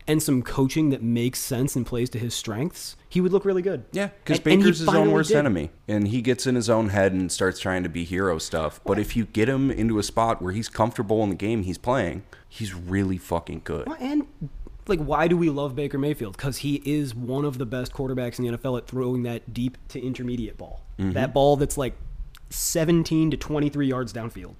and 0.06 0.23
some 0.23 0.42
coaching 0.42 0.90
that 0.90 1.02
makes 1.02 1.38
sense 1.38 1.76
and 1.76 1.87
plays 1.87 2.11
to 2.11 2.18
his 2.18 2.35
strengths, 2.35 2.97
he 3.09 3.21
would 3.21 3.32
look 3.32 3.44
really 3.44 3.62
good. 3.62 3.85
Yeah, 3.92 4.09
because 4.25 4.38
And- 4.38 4.47
and 4.47 4.52
he 4.62 4.64
Baker's 4.66 4.78
his 4.80 4.88
own 4.88 5.11
worst 5.12 5.28
did. 5.30 5.37
enemy, 5.38 5.71
and 5.87 6.09
he 6.09 6.23
gets 6.23 6.47
in 6.47 6.54
his 6.54 6.68
own 6.68 6.88
head 6.88 7.12
and 7.12 7.30
starts 7.30 7.61
trying 7.61 7.82
to 7.85 7.88
be 7.88 8.04
hero 8.04 8.38
stuff. 8.38 8.80
But 8.85 8.99
if 8.99 9.16
you 9.16 9.26
get 9.26 9.49
him 9.49 9.71
into 9.71 9.99
a 9.99 10.02
spot 10.02 10.42
where 10.42 10.52
he's 10.52 10.68
comfortable 10.68 11.23
in 11.23 11.28
the 11.30 11.37
game 11.37 11.62
he's 11.62 11.78
playing, 11.78 12.23
he's 12.49 12.75
really 12.75 13.18
fucking 13.18 13.62
good. 13.64 13.87
Well, 13.87 13.97
and 14.00 14.26
like 14.88 15.00
why 15.00 15.28
do 15.28 15.37
we 15.37 15.49
love 15.50 15.76
Baker 15.76 15.99
Mayfield? 15.99 16.37
Because 16.37 16.59
he 16.59 16.82
is 16.85 17.14
one 17.14 17.44
of 17.44 17.59
the 17.59 17.66
best 17.66 17.92
quarterbacks 17.92 18.38
in 18.40 18.44
the 18.47 18.56
NFL 18.59 18.78
at 18.78 18.87
throwing 18.88 19.23
that 19.23 19.54
deep 19.54 19.78
to 19.88 20.00
intermediate 20.04 20.59
ball. 20.59 20.82
Mm-hmm. 20.99 21.12
That 21.12 21.32
ball 21.32 21.56
that's 21.56 21.78
like 21.78 21.94
17 22.50 23.30
to 23.30 23.37
23 23.37 23.87
yards 23.87 24.12
downfield. 24.12 24.54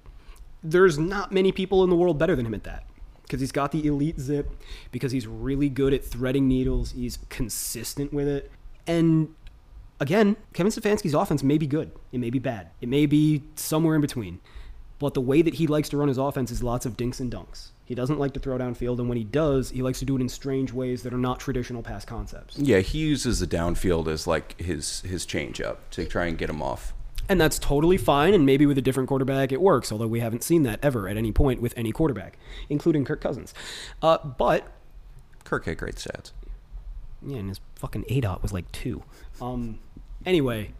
There's 0.63 0.97
not 0.97 1.31
many 1.33 1.51
people 1.51 1.83
in 1.83 1.89
the 1.89 1.95
world 1.95 2.17
better 2.17 2.35
than 2.35 2.45
him 2.45 2.53
at 2.53 2.63
that. 2.63 2.85
Because 3.33 3.41
he's 3.41 3.51
got 3.51 3.71
the 3.71 3.87
elite 3.87 4.19
zip, 4.19 4.47
because 4.91 5.11
he's 5.11 5.25
really 5.25 5.67
good 5.67 5.91
at 5.91 6.05
threading 6.05 6.47
needles, 6.47 6.91
he's 6.91 7.17
consistent 7.29 8.13
with 8.13 8.27
it. 8.27 8.51
And 8.85 9.33
again, 9.99 10.35
Kevin 10.53 10.71
Stefanski's 10.71 11.15
offense 11.15 11.41
may 11.41 11.57
be 11.57 11.65
good. 11.65 11.93
It 12.11 12.19
may 12.19 12.29
be 12.29 12.37
bad. 12.37 12.67
It 12.79 12.89
may 12.89 13.07
be 13.07 13.41
somewhere 13.55 13.95
in 13.95 14.01
between. 14.01 14.39
But 14.99 15.15
the 15.15 15.21
way 15.21 15.41
that 15.41 15.55
he 15.55 15.65
likes 15.65 15.89
to 15.89 15.97
run 15.97 16.09
his 16.09 16.19
offense 16.19 16.51
is 16.51 16.61
lots 16.61 16.85
of 16.85 16.95
dinks 16.95 17.19
and 17.19 17.31
dunks. 17.31 17.69
He 17.85 17.95
doesn't 17.95 18.19
like 18.19 18.33
to 18.33 18.39
throw 18.39 18.55
downfield, 18.59 18.99
and 18.99 19.09
when 19.09 19.17
he 19.17 19.23
does, 19.23 19.71
he 19.71 19.81
likes 19.81 19.97
to 19.97 20.05
do 20.05 20.15
it 20.15 20.21
in 20.21 20.29
strange 20.29 20.71
ways 20.71 21.01
that 21.01 21.11
are 21.11 21.17
not 21.17 21.39
traditional 21.39 21.81
pass 21.81 22.05
concepts. 22.05 22.59
Yeah, 22.59 22.81
he 22.81 22.99
uses 22.99 23.39
the 23.39 23.47
downfield 23.47 24.07
as 24.09 24.27
like 24.27 24.61
his 24.61 25.01
his 25.01 25.25
change 25.25 25.59
up 25.59 25.89
to 25.89 26.05
try 26.05 26.27
and 26.27 26.37
get 26.37 26.51
him 26.51 26.61
off. 26.61 26.93
And 27.29 27.39
that's 27.39 27.57
totally 27.57 27.97
fine, 27.97 28.33
and 28.33 28.45
maybe 28.45 28.65
with 28.65 28.77
a 28.77 28.81
different 28.81 29.07
quarterback 29.09 29.51
it 29.51 29.61
works, 29.61 29.91
although 29.91 30.07
we 30.07 30.19
haven't 30.19 30.43
seen 30.43 30.63
that 30.63 30.79
ever 30.83 31.07
at 31.07 31.15
any 31.17 31.31
point 31.31 31.61
with 31.61 31.73
any 31.77 31.91
quarterback, 31.91 32.37
including 32.69 33.05
Kirk 33.05 33.21
Cousins. 33.21 33.53
Uh, 34.01 34.17
but, 34.17 34.67
Kirk 35.45 35.65
had 35.65 35.77
great 35.77 35.95
stats. 35.95 36.31
yeah, 37.25 37.37
and 37.37 37.49
his 37.49 37.61
fucking 37.75 38.03
ADOT 38.09 38.41
was 38.41 38.51
like 38.51 38.69
two. 38.73 39.03
Um, 39.41 39.79
anyway, 40.25 40.73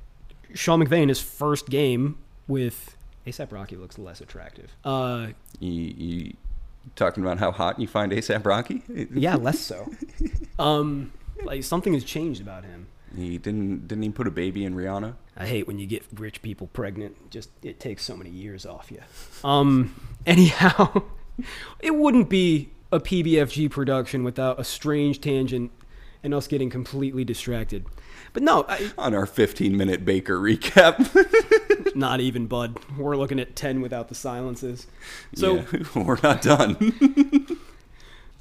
Sean 0.53 0.83
McVay 0.83 1.01
in 1.01 1.09
his 1.09 1.21
first 1.21 1.69
game 1.69 2.17
with 2.47 2.97
ASAP 3.25 3.51
Rocky 3.53 3.77
looks 3.77 3.97
less 3.97 4.19
attractive. 4.19 4.75
Uh, 4.83 5.27
You, 5.59 5.71
you 5.71 6.33
talking 6.97 7.23
about 7.23 7.39
how 7.39 7.51
hot 7.53 7.79
you 7.79 7.87
find 7.87 8.11
ASAP 8.11 8.45
Rocky? 8.45 8.83
yeah, 9.13 9.35
less 9.35 9.59
so. 9.59 9.89
Um, 10.59 11.11
like 11.43 11.63
something 11.63 11.93
has 11.93 12.03
changed 12.03 12.39
about 12.41 12.63
him. 12.63 12.87
He 13.15 13.37
didn't 13.37 13.87
didn't 13.87 14.03
he 14.03 14.09
put 14.09 14.27
a 14.27 14.31
baby 14.31 14.65
in 14.65 14.75
Rihanna? 14.75 15.15
I 15.37 15.47
hate 15.47 15.67
when 15.67 15.79
you 15.79 15.85
get 15.85 16.03
rich 16.13 16.41
people 16.41 16.67
pregnant. 16.67 17.29
Just 17.29 17.49
it 17.61 17.79
takes 17.79 18.03
so 18.03 18.15
many 18.15 18.29
years 18.29 18.65
off 18.65 18.91
you. 18.91 19.01
Um. 19.47 19.95
Anyhow, 20.25 21.03
it 21.79 21.95
wouldn't 21.95 22.29
be 22.29 22.69
a 22.91 22.99
PBFG 22.99 23.69
production 23.71 24.23
without 24.23 24.59
a 24.59 24.63
strange 24.63 25.19
tangent 25.19 25.71
and 26.23 26.33
us 26.33 26.47
getting 26.47 26.69
completely 26.69 27.25
distracted. 27.25 27.85
But 28.31 28.43
no, 28.43 28.65
I, 28.67 28.91
On 28.97 29.13
our 29.13 29.25
15 29.25 29.75
minute 29.75 30.05
Baker 30.05 30.39
recap. 30.39 31.95
not 31.95 32.21
even, 32.21 32.47
bud. 32.47 32.79
We're 32.97 33.17
looking 33.17 33.39
at 33.39 33.55
ten 33.55 33.81
without 33.81 34.07
the 34.07 34.15
silences. 34.15 34.87
So 35.35 35.55
Yeah, 35.55 35.83
we're 35.95 36.19
not 36.23 36.41
done. 36.41 37.57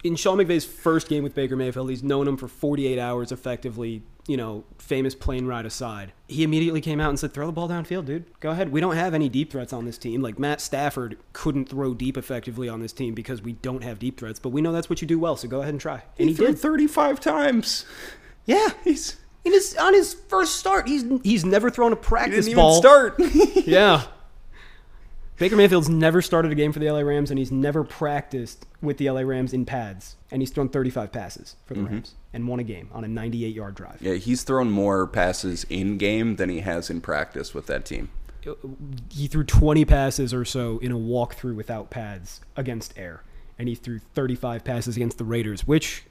In 0.02 0.16
Sean 0.16 0.38
McVay's 0.38 0.64
first 0.64 1.08
game 1.08 1.22
with 1.22 1.34
Baker 1.34 1.56
Mayfield, 1.56 1.90
he's 1.90 2.02
known 2.02 2.26
him 2.26 2.36
for 2.36 2.48
48 2.48 2.98
hours 2.98 3.30
effectively, 3.30 4.02
you 4.26 4.36
know, 4.36 4.64
famous 4.78 5.14
plane 5.14 5.46
ride 5.46 5.64
aside. 5.66 6.12
He 6.28 6.42
immediately 6.42 6.80
came 6.80 7.00
out 7.00 7.10
and 7.10 7.18
said, 7.18 7.32
throw 7.32 7.46
the 7.46 7.52
ball 7.52 7.68
downfield, 7.68 8.06
dude. 8.06 8.24
Go 8.40 8.50
ahead. 8.50 8.72
We 8.72 8.80
don't 8.80 8.96
have 8.96 9.14
any 9.14 9.28
deep 9.28 9.52
threats 9.52 9.72
on 9.72 9.84
this 9.84 9.98
team. 9.98 10.20
Like 10.20 10.38
Matt 10.38 10.60
Stafford 10.60 11.18
couldn't 11.32 11.68
throw 11.68 11.94
deep 11.94 12.16
effectively 12.16 12.68
on 12.68 12.80
this 12.80 12.92
team 12.92 13.14
because 13.14 13.42
we 13.42 13.52
don't 13.52 13.82
have 13.84 13.98
deep 13.98 14.18
threats, 14.18 14.38
but 14.40 14.48
we 14.48 14.60
know 14.60 14.72
that's 14.72 14.90
what 14.90 15.00
you 15.00 15.06
do 15.06 15.18
well, 15.18 15.36
so 15.36 15.46
go 15.48 15.60
ahead 15.60 15.74
and 15.74 15.80
try. 15.80 16.02
And 16.18 16.28
he, 16.28 16.34
threw 16.34 16.48
did. 16.48 16.58
35 16.58 17.20
times. 17.20 17.84
Yeah. 18.44 18.68
He's 18.82 19.18
In 19.44 19.52
his, 19.52 19.76
on 19.76 19.94
his 19.94 20.14
first 20.14 20.56
start, 20.56 20.88
he's 20.88 21.04
he's 21.22 21.44
never 21.44 21.70
thrown 21.70 21.92
a 21.92 21.96
he 21.96 22.02
practice 22.02 22.52
ball. 22.52 22.74
start. 22.80 23.20
Yeah. 23.64 24.02
Baker 25.42 25.56
Mayfield's 25.56 25.88
never 25.88 26.22
started 26.22 26.52
a 26.52 26.54
game 26.54 26.70
for 26.70 26.78
the 26.78 26.88
LA 26.88 27.00
Rams, 27.00 27.32
and 27.32 27.36
he's 27.36 27.50
never 27.50 27.82
practiced 27.82 28.64
with 28.80 28.98
the 28.98 29.10
LA 29.10 29.22
Rams 29.22 29.52
in 29.52 29.66
pads. 29.66 30.14
And 30.30 30.40
he's 30.40 30.52
thrown 30.52 30.68
35 30.68 31.10
passes 31.10 31.56
for 31.66 31.74
the 31.74 31.82
Rams 31.82 32.14
and 32.32 32.46
won 32.46 32.60
a 32.60 32.62
game 32.62 32.88
on 32.92 33.02
a 33.02 33.08
98 33.08 33.52
yard 33.52 33.74
drive. 33.74 34.00
yeah, 34.00 34.14
he's 34.14 34.44
thrown 34.44 34.70
more 34.70 35.04
passes 35.04 35.66
in 35.68 35.98
game 35.98 36.36
than 36.36 36.48
he 36.48 36.60
has 36.60 36.90
in 36.90 37.00
practice 37.00 37.54
with 37.54 37.66
that 37.66 37.84
team. 37.84 38.10
He 39.10 39.26
threw 39.26 39.42
20 39.42 39.84
passes 39.84 40.32
or 40.32 40.44
so 40.44 40.78
in 40.78 40.92
a 40.92 40.96
walkthrough 40.96 41.56
without 41.56 41.90
pads 41.90 42.40
against 42.56 42.96
air. 42.96 43.24
And 43.58 43.68
he 43.68 43.74
threw 43.74 43.98
35 43.98 44.62
passes 44.62 44.94
against 44.94 45.18
the 45.18 45.24
Raiders, 45.24 45.66
which 45.66 46.04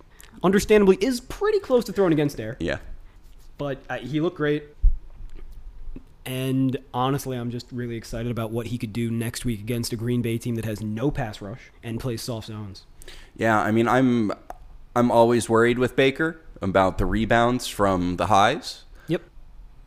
understandably 0.43 0.97
is 0.99 1.21
pretty 1.21 1.61
close 1.61 1.85
to 1.85 1.93
throwing 1.93 2.11
against 2.11 2.37
air. 2.37 2.57
Yeah. 2.59 2.79
But 3.57 3.81
uh, 3.89 3.99
he 3.99 4.19
looked 4.19 4.35
great. 4.35 4.65
And 6.25 6.77
honestly, 6.93 7.35
I'm 7.37 7.49
just 7.49 7.67
really 7.71 7.95
excited 7.95 8.31
about 8.31 8.51
what 8.51 8.67
he 8.67 8.77
could 8.77 8.93
do 8.93 9.09
next 9.09 9.43
week 9.43 9.59
against 9.59 9.91
a 9.91 9.95
Green 9.95 10.21
Bay 10.21 10.37
team 10.37 10.55
that 10.55 10.65
has 10.65 10.81
no 10.81 11.09
pass 11.09 11.41
rush 11.41 11.71
and 11.83 11.99
plays 11.99 12.21
soft 12.21 12.47
zones. 12.47 12.85
Yeah, 13.35 13.59
I 13.59 13.71
mean, 13.71 13.87
I'm 13.87 14.31
I'm 14.95 15.09
always 15.09 15.49
worried 15.49 15.79
with 15.79 15.95
Baker 15.95 16.39
about 16.61 16.97
the 16.99 17.05
rebounds 17.05 17.67
from 17.67 18.17
the 18.17 18.27
highs, 18.27 18.83
Yep. 19.07 19.23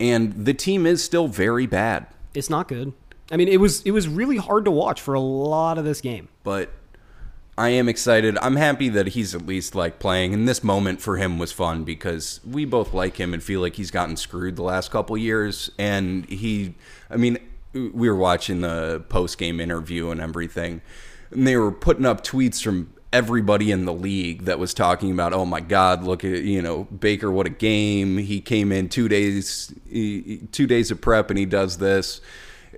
and 0.00 0.44
the 0.44 0.54
team 0.54 0.86
is 0.86 1.04
still 1.04 1.28
very 1.28 1.66
bad. 1.66 2.06
It's 2.34 2.50
not 2.50 2.66
good. 2.66 2.92
I 3.30 3.36
mean, 3.36 3.46
it 3.48 3.60
was 3.60 3.82
it 3.82 3.92
was 3.92 4.08
really 4.08 4.36
hard 4.38 4.64
to 4.64 4.70
watch 4.72 5.00
for 5.00 5.14
a 5.14 5.20
lot 5.20 5.78
of 5.78 5.84
this 5.84 6.00
game. 6.00 6.28
But 6.42 6.70
I 7.56 7.68
am 7.68 7.88
excited. 7.88 8.36
I'm 8.38 8.56
happy 8.56 8.88
that 8.88 9.08
he's 9.08 9.34
at 9.34 9.46
least 9.46 9.74
like 9.74 10.00
playing, 10.00 10.34
and 10.34 10.48
this 10.48 10.64
moment 10.64 11.00
for 11.00 11.16
him 11.16 11.38
was 11.38 11.52
fun 11.52 11.84
because 11.84 12.40
we 12.44 12.64
both 12.64 12.92
like 12.92 13.16
him 13.16 13.32
and 13.32 13.42
feel 13.42 13.60
like 13.60 13.76
he's 13.76 13.92
gotten 13.92 14.16
screwed 14.16 14.56
the 14.56 14.62
last 14.62 14.90
couple 14.90 15.16
years. 15.16 15.70
And 15.78 16.28
he, 16.28 16.74
I 17.08 17.16
mean, 17.16 17.38
we 17.72 18.08
were 18.08 18.16
watching 18.16 18.60
the 18.60 19.04
post 19.08 19.38
game 19.38 19.60
interview 19.60 20.10
and 20.10 20.20
everything, 20.20 20.82
and 21.30 21.46
they 21.46 21.56
were 21.56 21.70
putting 21.70 22.04
up 22.04 22.24
tweets 22.24 22.60
from 22.60 22.92
everybody 23.12 23.70
in 23.70 23.84
the 23.84 23.92
league 23.92 24.46
that 24.46 24.58
was 24.58 24.74
talking 24.74 25.12
about, 25.12 25.32
oh 25.32 25.46
my 25.46 25.60
God, 25.60 26.02
look 26.02 26.24
at 26.24 26.42
you 26.42 26.60
know 26.60 26.84
Baker, 26.84 27.30
what 27.30 27.46
a 27.46 27.50
game! 27.50 28.18
He 28.18 28.40
came 28.40 28.72
in 28.72 28.88
two 28.88 29.08
days, 29.08 29.72
two 29.92 30.66
days 30.66 30.90
of 30.90 31.00
prep, 31.00 31.30
and 31.30 31.38
he 31.38 31.46
does 31.46 31.78
this. 31.78 32.20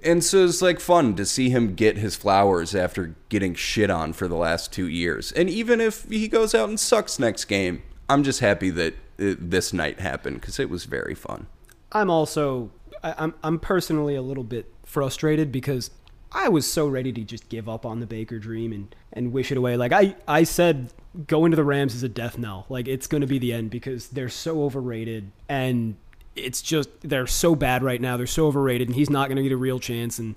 And 0.03 0.23
so 0.23 0.45
it's 0.45 0.63
like 0.63 0.81
fun 0.81 1.15
to 1.17 1.25
see 1.25 1.51
him 1.51 1.75
get 1.75 1.97
his 1.97 2.17
flowers 2.17 2.75
after 2.75 3.15
getting 3.29 3.55
shit 3.55 3.91
on 3.91 4.13
for 4.13 4.29
the 4.29 4.37
last 4.37 4.73
two 4.73 4.89
years. 4.89 5.33
And 5.33 5.49
even 5.51 5.81
if 5.81 6.05
he 6.05 6.29
goes 6.29 6.55
out 6.55 6.69
and 6.69 6.79
sucks 6.79 7.19
next 7.19 7.47
game, 7.47 7.83
I'm 8.09 8.23
just 8.23 8.41
happy 8.41 8.71
that 8.71 8.95
it, 9.19 9.51
this 9.51 9.73
night 9.73 10.01
happened 10.01 10.41
because 10.41 10.59
it 10.59 10.71
was 10.71 10.85
very 10.85 11.15
fun. 11.15 11.47
I'm 11.93 12.11
also 12.11 12.71
I, 13.03 13.15
I'm 13.19 13.35
I'm 13.43 13.59
personally 13.59 14.15
a 14.15 14.23
little 14.23 14.45
bit 14.45 14.73
frustrated 14.85 15.51
because 15.51 15.91
I 16.33 16.49
was 16.49 16.71
so 16.71 16.87
ready 16.87 17.13
to 17.13 17.23
just 17.23 17.49
give 17.49 17.69
up 17.69 17.87
on 17.87 18.01
the 18.01 18.07
Baker 18.07 18.39
dream 18.39 18.73
and 18.73 18.95
and 19.13 19.33
wish 19.33 19.51
it 19.51 19.59
away. 19.59 19.77
Like 19.77 19.93
I 19.93 20.17
I 20.27 20.45
said 20.45 20.93
going 21.27 21.51
to 21.51 21.57
the 21.57 21.65
Rams 21.65 21.95
is 21.95 22.03
a 22.03 22.09
death 22.09 22.39
knell. 22.39 22.67
Like 22.69 22.89
it's 22.89 23.07
going 23.07 23.23
to 23.23 23.27
be 23.27 23.39
the 23.39 23.53
end 23.53 23.71
because 23.71 24.09
they're 24.09 24.29
so 24.29 24.63
overrated 24.63 25.31
and 25.49 25.97
it's 26.37 26.63
just 26.63 26.91
they're 27.01 27.27
so 27.27 27.55
bad 27.55 27.83
right 27.83 28.01
now. 28.01 28.17
They're 28.17 28.27
so 28.27 28.47
overrated 28.47 28.89
and 28.89 28.95
he's 28.95 29.11
not 29.11 29.29
going 29.29 29.37
to 29.37 29.43
get 29.43 29.53
a 29.53 29.57
real 29.57 29.81
chance 29.81 30.19
and 30.19 30.37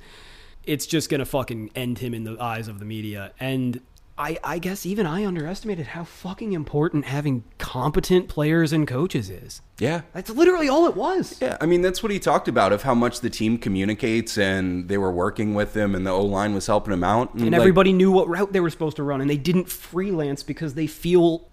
it's 0.64 0.86
just 0.86 1.10
going 1.10 1.20
to 1.20 1.26
fucking 1.26 1.72
end 1.76 2.00
him 2.00 2.14
in 2.14 2.24
the 2.24 2.42
eyes 2.42 2.68
of 2.68 2.80
the 2.80 2.86
media. 2.86 3.34
And 3.40 3.82
I, 4.20 4.38
I 4.44 4.60
guess 4.60 4.86
even 4.86 5.06
I 5.06 5.26
underestimated 5.26 5.88
how 5.88 6.04
fucking 6.04 6.52
important 6.52 7.06
having 7.06 7.46
competent 7.58 8.28
players 8.28 8.74
and 8.74 8.86
coaches 8.86 9.30
is. 9.30 9.62
Yeah. 9.80 10.02
That's 10.14 10.30
literally 10.30 10.68
all 10.68 10.88
it 10.88 10.96
was. 10.96 11.40
Yeah, 11.42 11.58
I 11.62 11.66
mean 11.66 11.82
that's 11.82 12.04
what 12.04 12.12
he 12.12 12.20
talked 12.20 12.50
about 12.50 12.74
of 12.74 12.84
how 12.84 12.94
much 12.94 13.22
the 13.22 13.30
team 13.30 13.58
communicates 13.58 14.38
and 14.38 14.90
they 14.90 14.98
were 14.98 15.12
working 15.12 15.54
with 15.54 15.76
him 15.76 15.96
and 15.96 16.06
the 16.06 16.12
O 16.12 16.22
line 16.22 16.54
was 16.54 16.68
helping 16.68 16.94
him 16.94 17.04
out 17.04 17.34
and 17.34 17.52
like, 17.52 17.54
everybody 17.54 17.94
knew 17.94 18.12
what 18.12 18.28
route 18.28 18.52
they 18.52 18.60
were 18.60 18.70
supposed 18.70 18.98
to 18.98 19.04
run 19.04 19.22
and 19.22 19.30
they 19.30 19.38
didn't 19.38 19.70
freelance 19.70 20.44
because 20.44 20.74
they 20.74 20.88
feel 20.88 21.49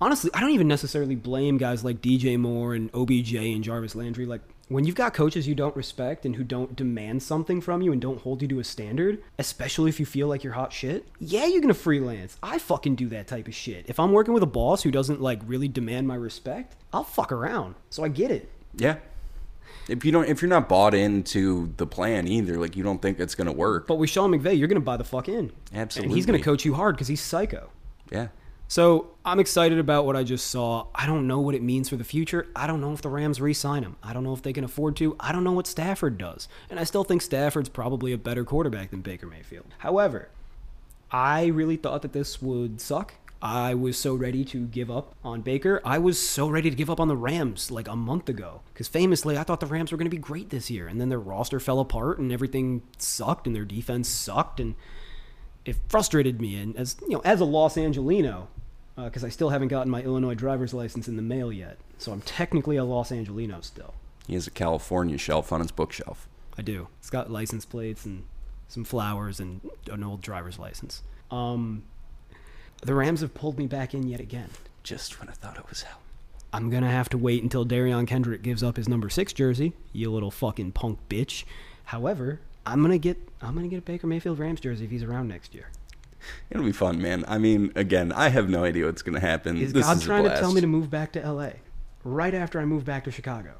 honestly 0.00 0.30
i 0.34 0.40
don't 0.40 0.50
even 0.50 0.68
necessarily 0.68 1.14
blame 1.14 1.56
guys 1.58 1.84
like 1.84 2.00
dj 2.00 2.38
moore 2.38 2.74
and 2.74 2.90
obj 2.94 3.34
and 3.34 3.64
jarvis 3.64 3.94
landry 3.94 4.26
like 4.26 4.40
when 4.68 4.84
you've 4.84 4.96
got 4.96 5.14
coaches 5.14 5.46
you 5.46 5.54
don't 5.54 5.76
respect 5.76 6.26
and 6.26 6.34
who 6.36 6.42
don't 6.44 6.74
demand 6.74 7.22
something 7.22 7.60
from 7.60 7.80
you 7.82 7.92
and 7.92 8.00
don't 8.02 8.20
hold 8.22 8.42
you 8.42 8.48
to 8.48 8.58
a 8.58 8.64
standard 8.64 9.22
especially 9.38 9.88
if 9.88 9.98
you 10.00 10.04
feel 10.06 10.26
like 10.28 10.42
you're 10.44 10.52
hot 10.54 10.72
shit 10.72 11.06
yeah 11.20 11.46
you're 11.46 11.60
gonna 11.62 11.72
freelance 11.74 12.36
i 12.42 12.58
fucking 12.58 12.94
do 12.94 13.08
that 13.08 13.26
type 13.26 13.46
of 13.48 13.54
shit 13.54 13.84
if 13.88 13.98
i'm 14.00 14.12
working 14.12 14.34
with 14.34 14.42
a 14.42 14.46
boss 14.46 14.82
who 14.82 14.90
doesn't 14.90 15.20
like 15.20 15.40
really 15.46 15.68
demand 15.68 16.06
my 16.06 16.14
respect 16.16 16.76
i'll 16.92 17.04
fuck 17.04 17.30
around 17.32 17.74
so 17.90 18.04
i 18.04 18.08
get 18.08 18.30
it 18.30 18.50
Yeah. 18.76 18.96
If 19.88 20.04
you 20.04 20.10
don't 20.10 20.28
if 20.28 20.42
you're 20.42 20.48
not 20.48 20.68
bought 20.68 20.94
into 20.94 21.72
the 21.76 21.86
plan 21.86 22.26
either, 22.26 22.58
like 22.58 22.74
you 22.74 22.82
don't 22.82 23.00
think 23.00 23.20
it's 23.20 23.36
gonna 23.36 23.52
work. 23.52 23.86
but 23.86 23.94
with 23.96 24.10
sean 24.10 24.32
mcvay 24.32 24.58
you're 24.58 24.66
gonna 24.66 24.80
buy 24.80 24.96
the 24.96 25.04
fuck 25.04 25.28
in 25.28 25.52
Absolutely. 25.72 26.08
and 26.10 26.16
he's 26.16 26.26
gonna 26.26 26.42
coach 26.42 26.64
you 26.64 26.74
hard 26.74 26.96
because 26.96 27.06
he's 27.08 27.20
psycho 27.20 27.70
Yeah. 28.10 28.28
So 28.68 29.10
I'm 29.24 29.38
excited 29.38 29.78
about 29.78 30.06
what 30.06 30.16
I 30.16 30.24
just 30.24 30.48
saw. 30.48 30.86
I 30.94 31.06
don't 31.06 31.28
know 31.28 31.40
what 31.40 31.54
it 31.54 31.62
means 31.62 31.88
for 31.88 31.96
the 31.96 32.04
future. 32.04 32.48
I 32.56 32.66
don't 32.66 32.80
know 32.80 32.92
if 32.92 33.00
the 33.00 33.08
Rams 33.08 33.40
re-sign 33.40 33.84
him. 33.84 33.96
I 34.02 34.12
don't 34.12 34.24
know 34.24 34.32
if 34.32 34.42
they 34.42 34.52
can 34.52 34.64
afford 34.64 34.96
to. 34.96 35.14
I 35.20 35.30
don't 35.30 35.44
know 35.44 35.52
what 35.52 35.66
Stafford 35.68 36.18
does. 36.18 36.48
And 36.68 36.80
I 36.80 36.84
still 36.84 37.04
think 37.04 37.22
Stafford's 37.22 37.68
probably 37.68 38.12
a 38.12 38.18
better 38.18 38.44
quarterback 38.44 38.90
than 38.90 39.02
Baker 39.02 39.26
Mayfield. 39.26 39.66
However, 39.78 40.28
I 41.12 41.46
really 41.46 41.76
thought 41.76 42.02
that 42.02 42.12
this 42.12 42.42
would 42.42 42.80
suck. 42.80 43.14
I 43.40 43.74
was 43.74 43.96
so 43.96 44.14
ready 44.14 44.44
to 44.46 44.66
give 44.66 44.90
up 44.90 45.14
on 45.22 45.42
Baker. 45.42 45.80
I 45.84 45.98
was 45.98 46.18
so 46.18 46.48
ready 46.48 46.68
to 46.70 46.76
give 46.76 46.90
up 46.90 46.98
on 46.98 47.06
the 47.06 47.16
Rams 47.16 47.70
like 47.70 47.86
a 47.86 47.94
month 47.94 48.28
ago. 48.28 48.62
Because 48.72 48.88
famously, 48.88 49.38
I 49.38 49.44
thought 49.44 49.60
the 49.60 49.66
Rams 49.66 49.92
were 49.92 49.98
going 49.98 50.10
to 50.10 50.16
be 50.16 50.20
great 50.20 50.50
this 50.50 50.70
year. 50.70 50.88
And 50.88 51.00
then 51.00 51.10
their 51.10 51.20
roster 51.20 51.60
fell 51.60 51.78
apart 51.78 52.18
and 52.18 52.32
everything 52.32 52.82
sucked 52.98 53.46
and 53.46 53.54
their 53.54 53.64
defense 53.64 54.08
sucked. 54.08 54.58
And 54.58 54.74
it 55.64 55.76
frustrated 55.88 56.40
me. 56.40 56.56
And 56.56 56.76
as 56.76 56.96
you 57.02 57.10
know, 57.10 57.22
as 57.24 57.40
a 57.40 57.44
Los 57.44 57.76
Angelino, 57.76 58.48
because 58.96 59.24
I 59.24 59.28
still 59.28 59.50
haven't 59.50 59.68
gotten 59.68 59.90
my 59.90 60.02
Illinois 60.02 60.34
driver's 60.34 60.74
license 60.74 61.06
in 61.08 61.16
the 61.16 61.22
mail 61.22 61.52
yet. 61.52 61.78
So 61.98 62.12
I'm 62.12 62.22
technically 62.22 62.76
a 62.76 62.84
Los 62.84 63.12
Angelino 63.12 63.60
still. 63.60 63.94
He 64.26 64.34
has 64.34 64.46
a 64.46 64.50
California 64.50 65.18
shelf 65.18 65.52
on 65.52 65.60
his 65.60 65.70
bookshelf. 65.70 66.26
I 66.58 66.62
do. 66.62 66.88
It's 66.98 67.10
got 67.10 67.30
license 67.30 67.64
plates 67.64 68.04
and 68.06 68.24
some 68.68 68.84
flowers 68.84 69.38
and 69.38 69.60
an 69.90 70.02
old 70.02 70.22
driver's 70.22 70.58
license. 70.58 71.02
Um, 71.30 71.84
the 72.82 72.94
Rams 72.94 73.20
have 73.20 73.34
pulled 73.34 73.58
me 73.58 73.66
back 73.66 73.94
in 73.94 74.08
yet 74.08 74.20
again. 74.20 74.50
Just 74.82 75.20
when 75.20 75.28
I 75.28 75.32
thought 75.32 75.56
it 75.56 75.68
was 75.68 75.84
out. 75.84 76.00
I'm 76.52 76.70
gonna 76.70 76.90
have 76.90 77.08
to 77.10 77.18
wait 77.18 77.42
until 77.42 77.66
Derion 77.66 78.06
Kendrick 78.06 78.42
gives 78.42 78.62
up 78.62 78.76
his 78.76 78.88
number 78.88 79.10
six 79.10 79.32
jersey. 79.32 79.74
You 79.92 80.10
little 80.10 80.30
fucking 80.30 80.72
punk 80.72 80.98
bitch. 81.08 81.44
However, 81.84 82.40
I'm 82.64 82.82
gonna 82.82 82.98
get 82.98 83.18
I'm 83.42 83.54
gonna 83.54 83.68
get 83.68 83.78
a 83.78 83.82
Baker 83.82 84.06
Mayfield 84.06 84.38
Rams 84.38 84.60
jersey 84.60 84.84
if 84.84 84.90
he's 84.90 85.02
around 85.02 85.28
next 85.28 85.54
year. 85.54 85.70
It'll 86.50 86.64
be 86.64 86.72
fun, 86.72 87.00
man. 87.00 87.24
I 87.28 87.38
mean, 87.38 87.72
again, 87.74 88.12
I 88.12 88.28
have 88.28 88.48
no 88.48 88.64
idea 88.64 88.86
what's 88.86 89.02
going 89.02 89.14
to 89.14 89.20
happen. 89.20 89.56
Is 89.58 89.72
this 89.72 89.86
God 89.86 89.98
is 89.98 90.04
trying 90.04 90.24
to 90.24 90.36
tell 90.38 90.52
me 90.52 90.60
to 90.60 90.66
move 90.66 90.90
back 90.90 91.12
to 91.12 91.20
LA 91.32 91.50
right 92.04 92.34
after 92.34 92.60
I 92.60 92.64
move 92.64 92.84
back 92.84 93.04
to 93.04 93.10
Chicago? 93.10 93.52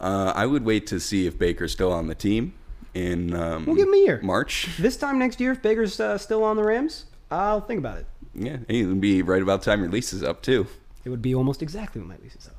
Uh, 0.00 0.32
I 0.34 0.46
would 0.46 0.64
wait 0.64 0.86
to 0.88 0.98
see 0.98 1.26
if 1.26 1.38
Baker's 1.38 1.72
still 1.72 1.92
on 1.92 2.08
the 2.08 2.14
team 2.14 2.54
in 2.94 3.34
um, 3.34 3.66
Well, 3.66 3.76
give 3.76 3.88
him 3.88 3.94
a 3.94 3.98
year. 3.98 4.20
March. 4.22 4.68
This 4.78 4.96
time 4.96 5.18
next 5.18 5.40
year, 5.40 5.52
if 5.52 5.62
Baker's 5.62 6.00
uh, 6.00 6.18
still 6.18 6.42
on 6.42 6.56
the 6.56 6.64
Rams, 6.64 7.06
I'll 7.30 7.60
think 7.60 7.78
about 7.78 7.98
it. 7.98 8.06
Yeah, 8.34 8.58
it'll 8.68 8.94
be 8.94 9.22
right 9.22 9.42
about 9.42 9.62
time 9.62 9.80
your 9.80 9.90
lease 9.90 10.12
is 10.12 10.22
up 10.22 10.42
too. 10.42 10.66
It 11.04 11.10
would 11.10 11.22
be 11.22 11.34
almost 11.34 11.62
exactly 11.62 12.00
what 12.00 12.08
my 12.08 12.16
lease 12.22 12.36
is 12.36 12.48
up. 12.48 12.56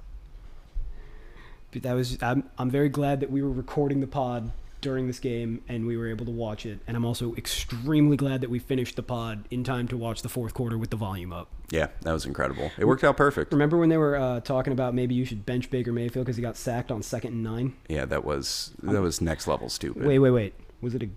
But 1.71 1.83
that 1.83 1.93
was 1.93 2.21
I'm 2.21 2.49
I'm 2.57 2.69
very 2.69 2.89
glad 2.89 3.19
that 3.21 3.31
we 3.31 3.41
were 3.41 3.51
recording 3.51 3.99
the 3.99 4.07
pod 4.07 4.51
during 4.83 5.07
this 5.07 5.19
game 5.19 5.63
and 5.67 5.87
we 5.87 5.97
were 5.97 6.07
able 6.07 6.25
to 6.25 6.31
watch 6.31 6.65
it. 6.65 6.79
And 6.85 6.95
I'm 6.95 7.05
also 7.05 7.33
extremely 7.35 8.15
glad 8.15 8.41
that 8.41 8.49
we 8.49 8.59
finished 8.59 8.95
the 8.95 9.03
pod 9.03 9.45
in 9.49 9.63
time 9.63 9.87
to 9.87 9.97
watch 9.97 10.21
the 10.21 10.29
fourth 10.29 10.53
quarter 10.53 10.77
with 10.77 10.91
the 10.91 10.97
volume 10.97 11.33
up. 11.33 11.49
Yeah, 11.71 11.87
that 12.01 12.13
was 12.13 12.25
incredible. 12.25 12.69
It 12.77 12.85
worked 12.85 13.03
out 13.03 13.17
perfect. 13.17 13.51
Remember 13.51 13.77
when 13.77 13.89
they 13.89 13.97
were 13.97 14.15
uh, 14.15 14.41
talking 14.41 14.73
about 14.73 14.93
maybe 14.93 15.15
you 15.15 15.25
should 15.25 15.45
bench 15.45 15.71
Baker 15.71 15.91
Mayfield 15.91 16.25
because 16.25 16.37
he 16.37 16.43
got 16.43 16.57
sacked 16.57 16.91
on 16.91 17.01
second 17.01 17.33
and 17.33 17.43
nine? 17.43 17.75
Yeah, 17.87 18.05
that 18.05 18.23
was 18.23 18.73
that 18.83 19.01
was 19.01 19.21
next 19.21 19.47
level 19.47 19.69
stupid. 19.69 20.05
Wait, 20.05 20.19
wait, 20.19 20.31
wait. 20.31 20.53
Was 20.81 20.93
it 20.93 21.03
a 21.03 21.09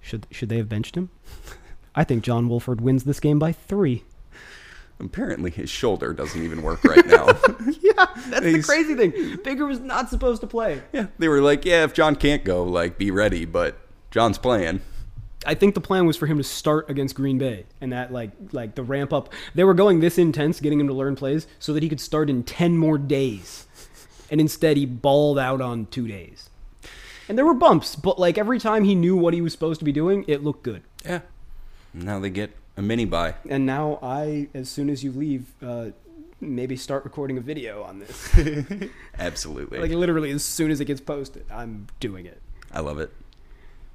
should 0.00 0.26
should 0.30 0.50
they 0.50 0.58
have 0.58 0.68
benched 0.68 0.96
him? 0.96 1.10
I 1.96 2.04
think 2.04 2.22
John 2.22 2.48
Wolford 2.48 2.80
wins 2.80 3.04
this 3.04 3.20
game 3.20 3.38
by 3.38 3.52
three. 3.52 4.04
Apparently, 5.04 5.50
his 5.50 5.68
shoulder 5.70 6.12
doesn't 6.14 6.42
even 6.42 6.62
work 6.62 6.82
right 6.84 7.06
now. 7.06 7.26
Yeah, 7.80 8.06
that's 8.28 8.40
the 8.40 8.50
He's- 8.50 8.66
crazy 8.66 8.94
thing. 8.94 9.38
Baker 9.44 9.66
was 9.66 9.78
not 9.78 10.08
supposed 10.10 10.40
to 10.40 10.46
play. 10.46 10.82
yeah, 10.92 11.06
they 11.18 11.28
were 11.28 11.40
like, 11.40 11.64
"Yeah, 11.64 11.84
if 11.84 11.92
John 11.94 12.16
can't 12.16 12.42
go, 12.44 12.64
like, 12.64 12.98
be 12.98 13.10
ready." 13.10 13.44
But 13.44 13.76
John's 14.10 14.38
playing. 14.38 14.80
I 15.46 15.54
think 15.54 15.74
the 15.74 15.80
plan 15.80 16.06
was 16.06 16.16
for 16.16 16.26
him 16.26 16.38
to 16.38 16.42
start 16.44 16.88
against 16.88 17.14
Green 17.14 17.36
Bay 17.38 17.66
and 17.80 17.92
that 17.92 18.10
like 18.12 18.30
like 18.52 18.74
the 18.74 18.82
ramp 18.82 19.12
up. 19.12 19.32
They 19.54 19.62
were 19.64 19.74
going 19.74 20.00
this 20.00 20.16
intense 20.18 20.58
getting 20.60 20.80
him 20.80 20.88
to 20.88 20.94
learn 20.94 21.14
plays 21.16 21.46
so 21.58 21.72
that 21.74 21.82
he 21.82 21.88
could 21.90 22.00
start 22.00 22.30
in 22.30 22.42
10 22.44 22.78
more 22.78 22.96
days. 22.98 23.66
And 24.30 24.40
instead 24.40 24.76
he 24.78 24.86
balled 24.86 25.38
out 25.38 25.60
on 25.60 25.84
2 25.86 26.08
days. 26.08 26.48
And 27.28 27.36
there 27.36 27.44
were 27.44 27.54
bumps, 27.54 27.94
but 27.94 28.18
like 28.18 28.38
every 28.38 28.58
time 28.58 28.84
he 28.84 28.94
knew 28.94 29.16
what 29.16 29.34
he 29.34 29.42
was 29.42 29.52
supposed 29.52 29.78
to 29.80 29.84
be 29.84 29.92
doing, 29.92 30.24
it 30.26 30.42
looked 30.42 30.62
good. 30.62 30.82
Yeah. 31.04 31.20
Now 31.92 32.18
they 32.18 32.30
get 32.30 32.56
a 32.76 32.82
mini 32.82 33.04
bye. 33.04 33.34
And 33.48 33.66
now 33.66 33.98
I 34.02 34.48
as 34.54 34.68
soon 34.68 34.90
as 34.90 35.04
you 35.04 35.12
leave 35.12 35.46
uh 35.62 35.90
maybe 36.40 36.76
start 36.76 37.04
recording 37.04 37.38
a 37.38 37.40
video 37.40 37.82
on 37.82 37.98
this. 38.00 38.30
Absolutely. 39.18 39.78
like 39.78 39.90
literally 39.90 40.30
as 40.30 40.44
soon 40.44 40.70
as 40.70 40.80
it 40.80 40.84
gets 40.86 41.00
posted, 41.00 41.44
I'm 41.50 41.86
doing 42.00 42.26
it. 42.26 42.40
I 42.72 42.80
love 42.80 42.98
it. 42.98 43.10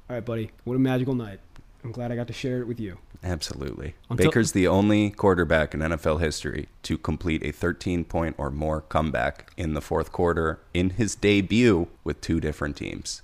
All 0.10 0.16
right, 0.16 0.26
buddy. 0.26 0.52
What 0.64 0.76
a 0.76 0.80
magical 0.80 1.14
night. 1.14 1.40
I'm 1.84 1.92
glad 1.92 2.12
I 2.12 2.16
got 2.16 2.28
to 2.28 2.34
share 2.34 2.62
it 2.62 2.68
with 2.68 2.80
you. 2.80 2.98
Absolutely. 3.24 3.96
Until- 4.10 4.28
Baker's 4.28 4.52
the 4.54 4.68
only 4.68 5.12
quarterback 5.12 5.74
in 5.74 5.82
NFL 5.82 6.20
history 6.20 6.68
to 6.84 6.98
complete 6.98 7.44
a 7.44 7.52
13 7.52 8.06
point 8.06 8.36
or 8.38 8.50
more 8.50 8.82
comeback 8.82 9.52
in 9.58 9.74
the 9.74 9.82
fourth 9.82 10.12
quarter 10.12 10.60
in 10.74 10.92
his 10.92 11.16
debut 11.16 11.88
with 12.04 12.22
two 12.22 12.40
different 12.40 12.76
teams 12.76 13.22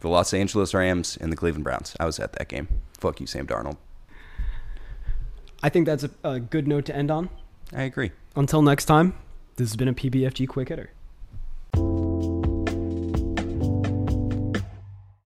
the 0.00 0.08
Los 0.08 0.34
Angeles 0.34 0.74
Rams 0.74 1.16
and 1.20 1.30
the 1.30 1.36
Cleveland 1.36 1.62
Browns. 1.62 1.94
I 2.00 2.06
was 2.06 2.18
at 2.18 2.32
that 2.32 2.48
game. 2.48 2.66
Fuck 2.98 3.20
you, 3.20 3.26
Sam 3.28 3.46
Darnold. 3.46 3.76
I 5.62 5.68
think 5.68 5.86
that's 5.86 6.04
a, 6.04 6.10
a 6.24 6.40
good 6.40 6.66
note 6.66 6.86
to 6.86 6.96
end 6.96 7.10
on. 7.10 7.30
I 7.74 7.82
agree. 7.82 8.12
Until 8.34 8.62
next 8.62 8.86
time, 8.86 9.14
this 9.56 9.70
has 9.70 9.76
been 9.76 9.88
a 9.88 9.94
PBFG 9.94 10.48
Quick 10.48 10.68
Hitter. 10.68 10.90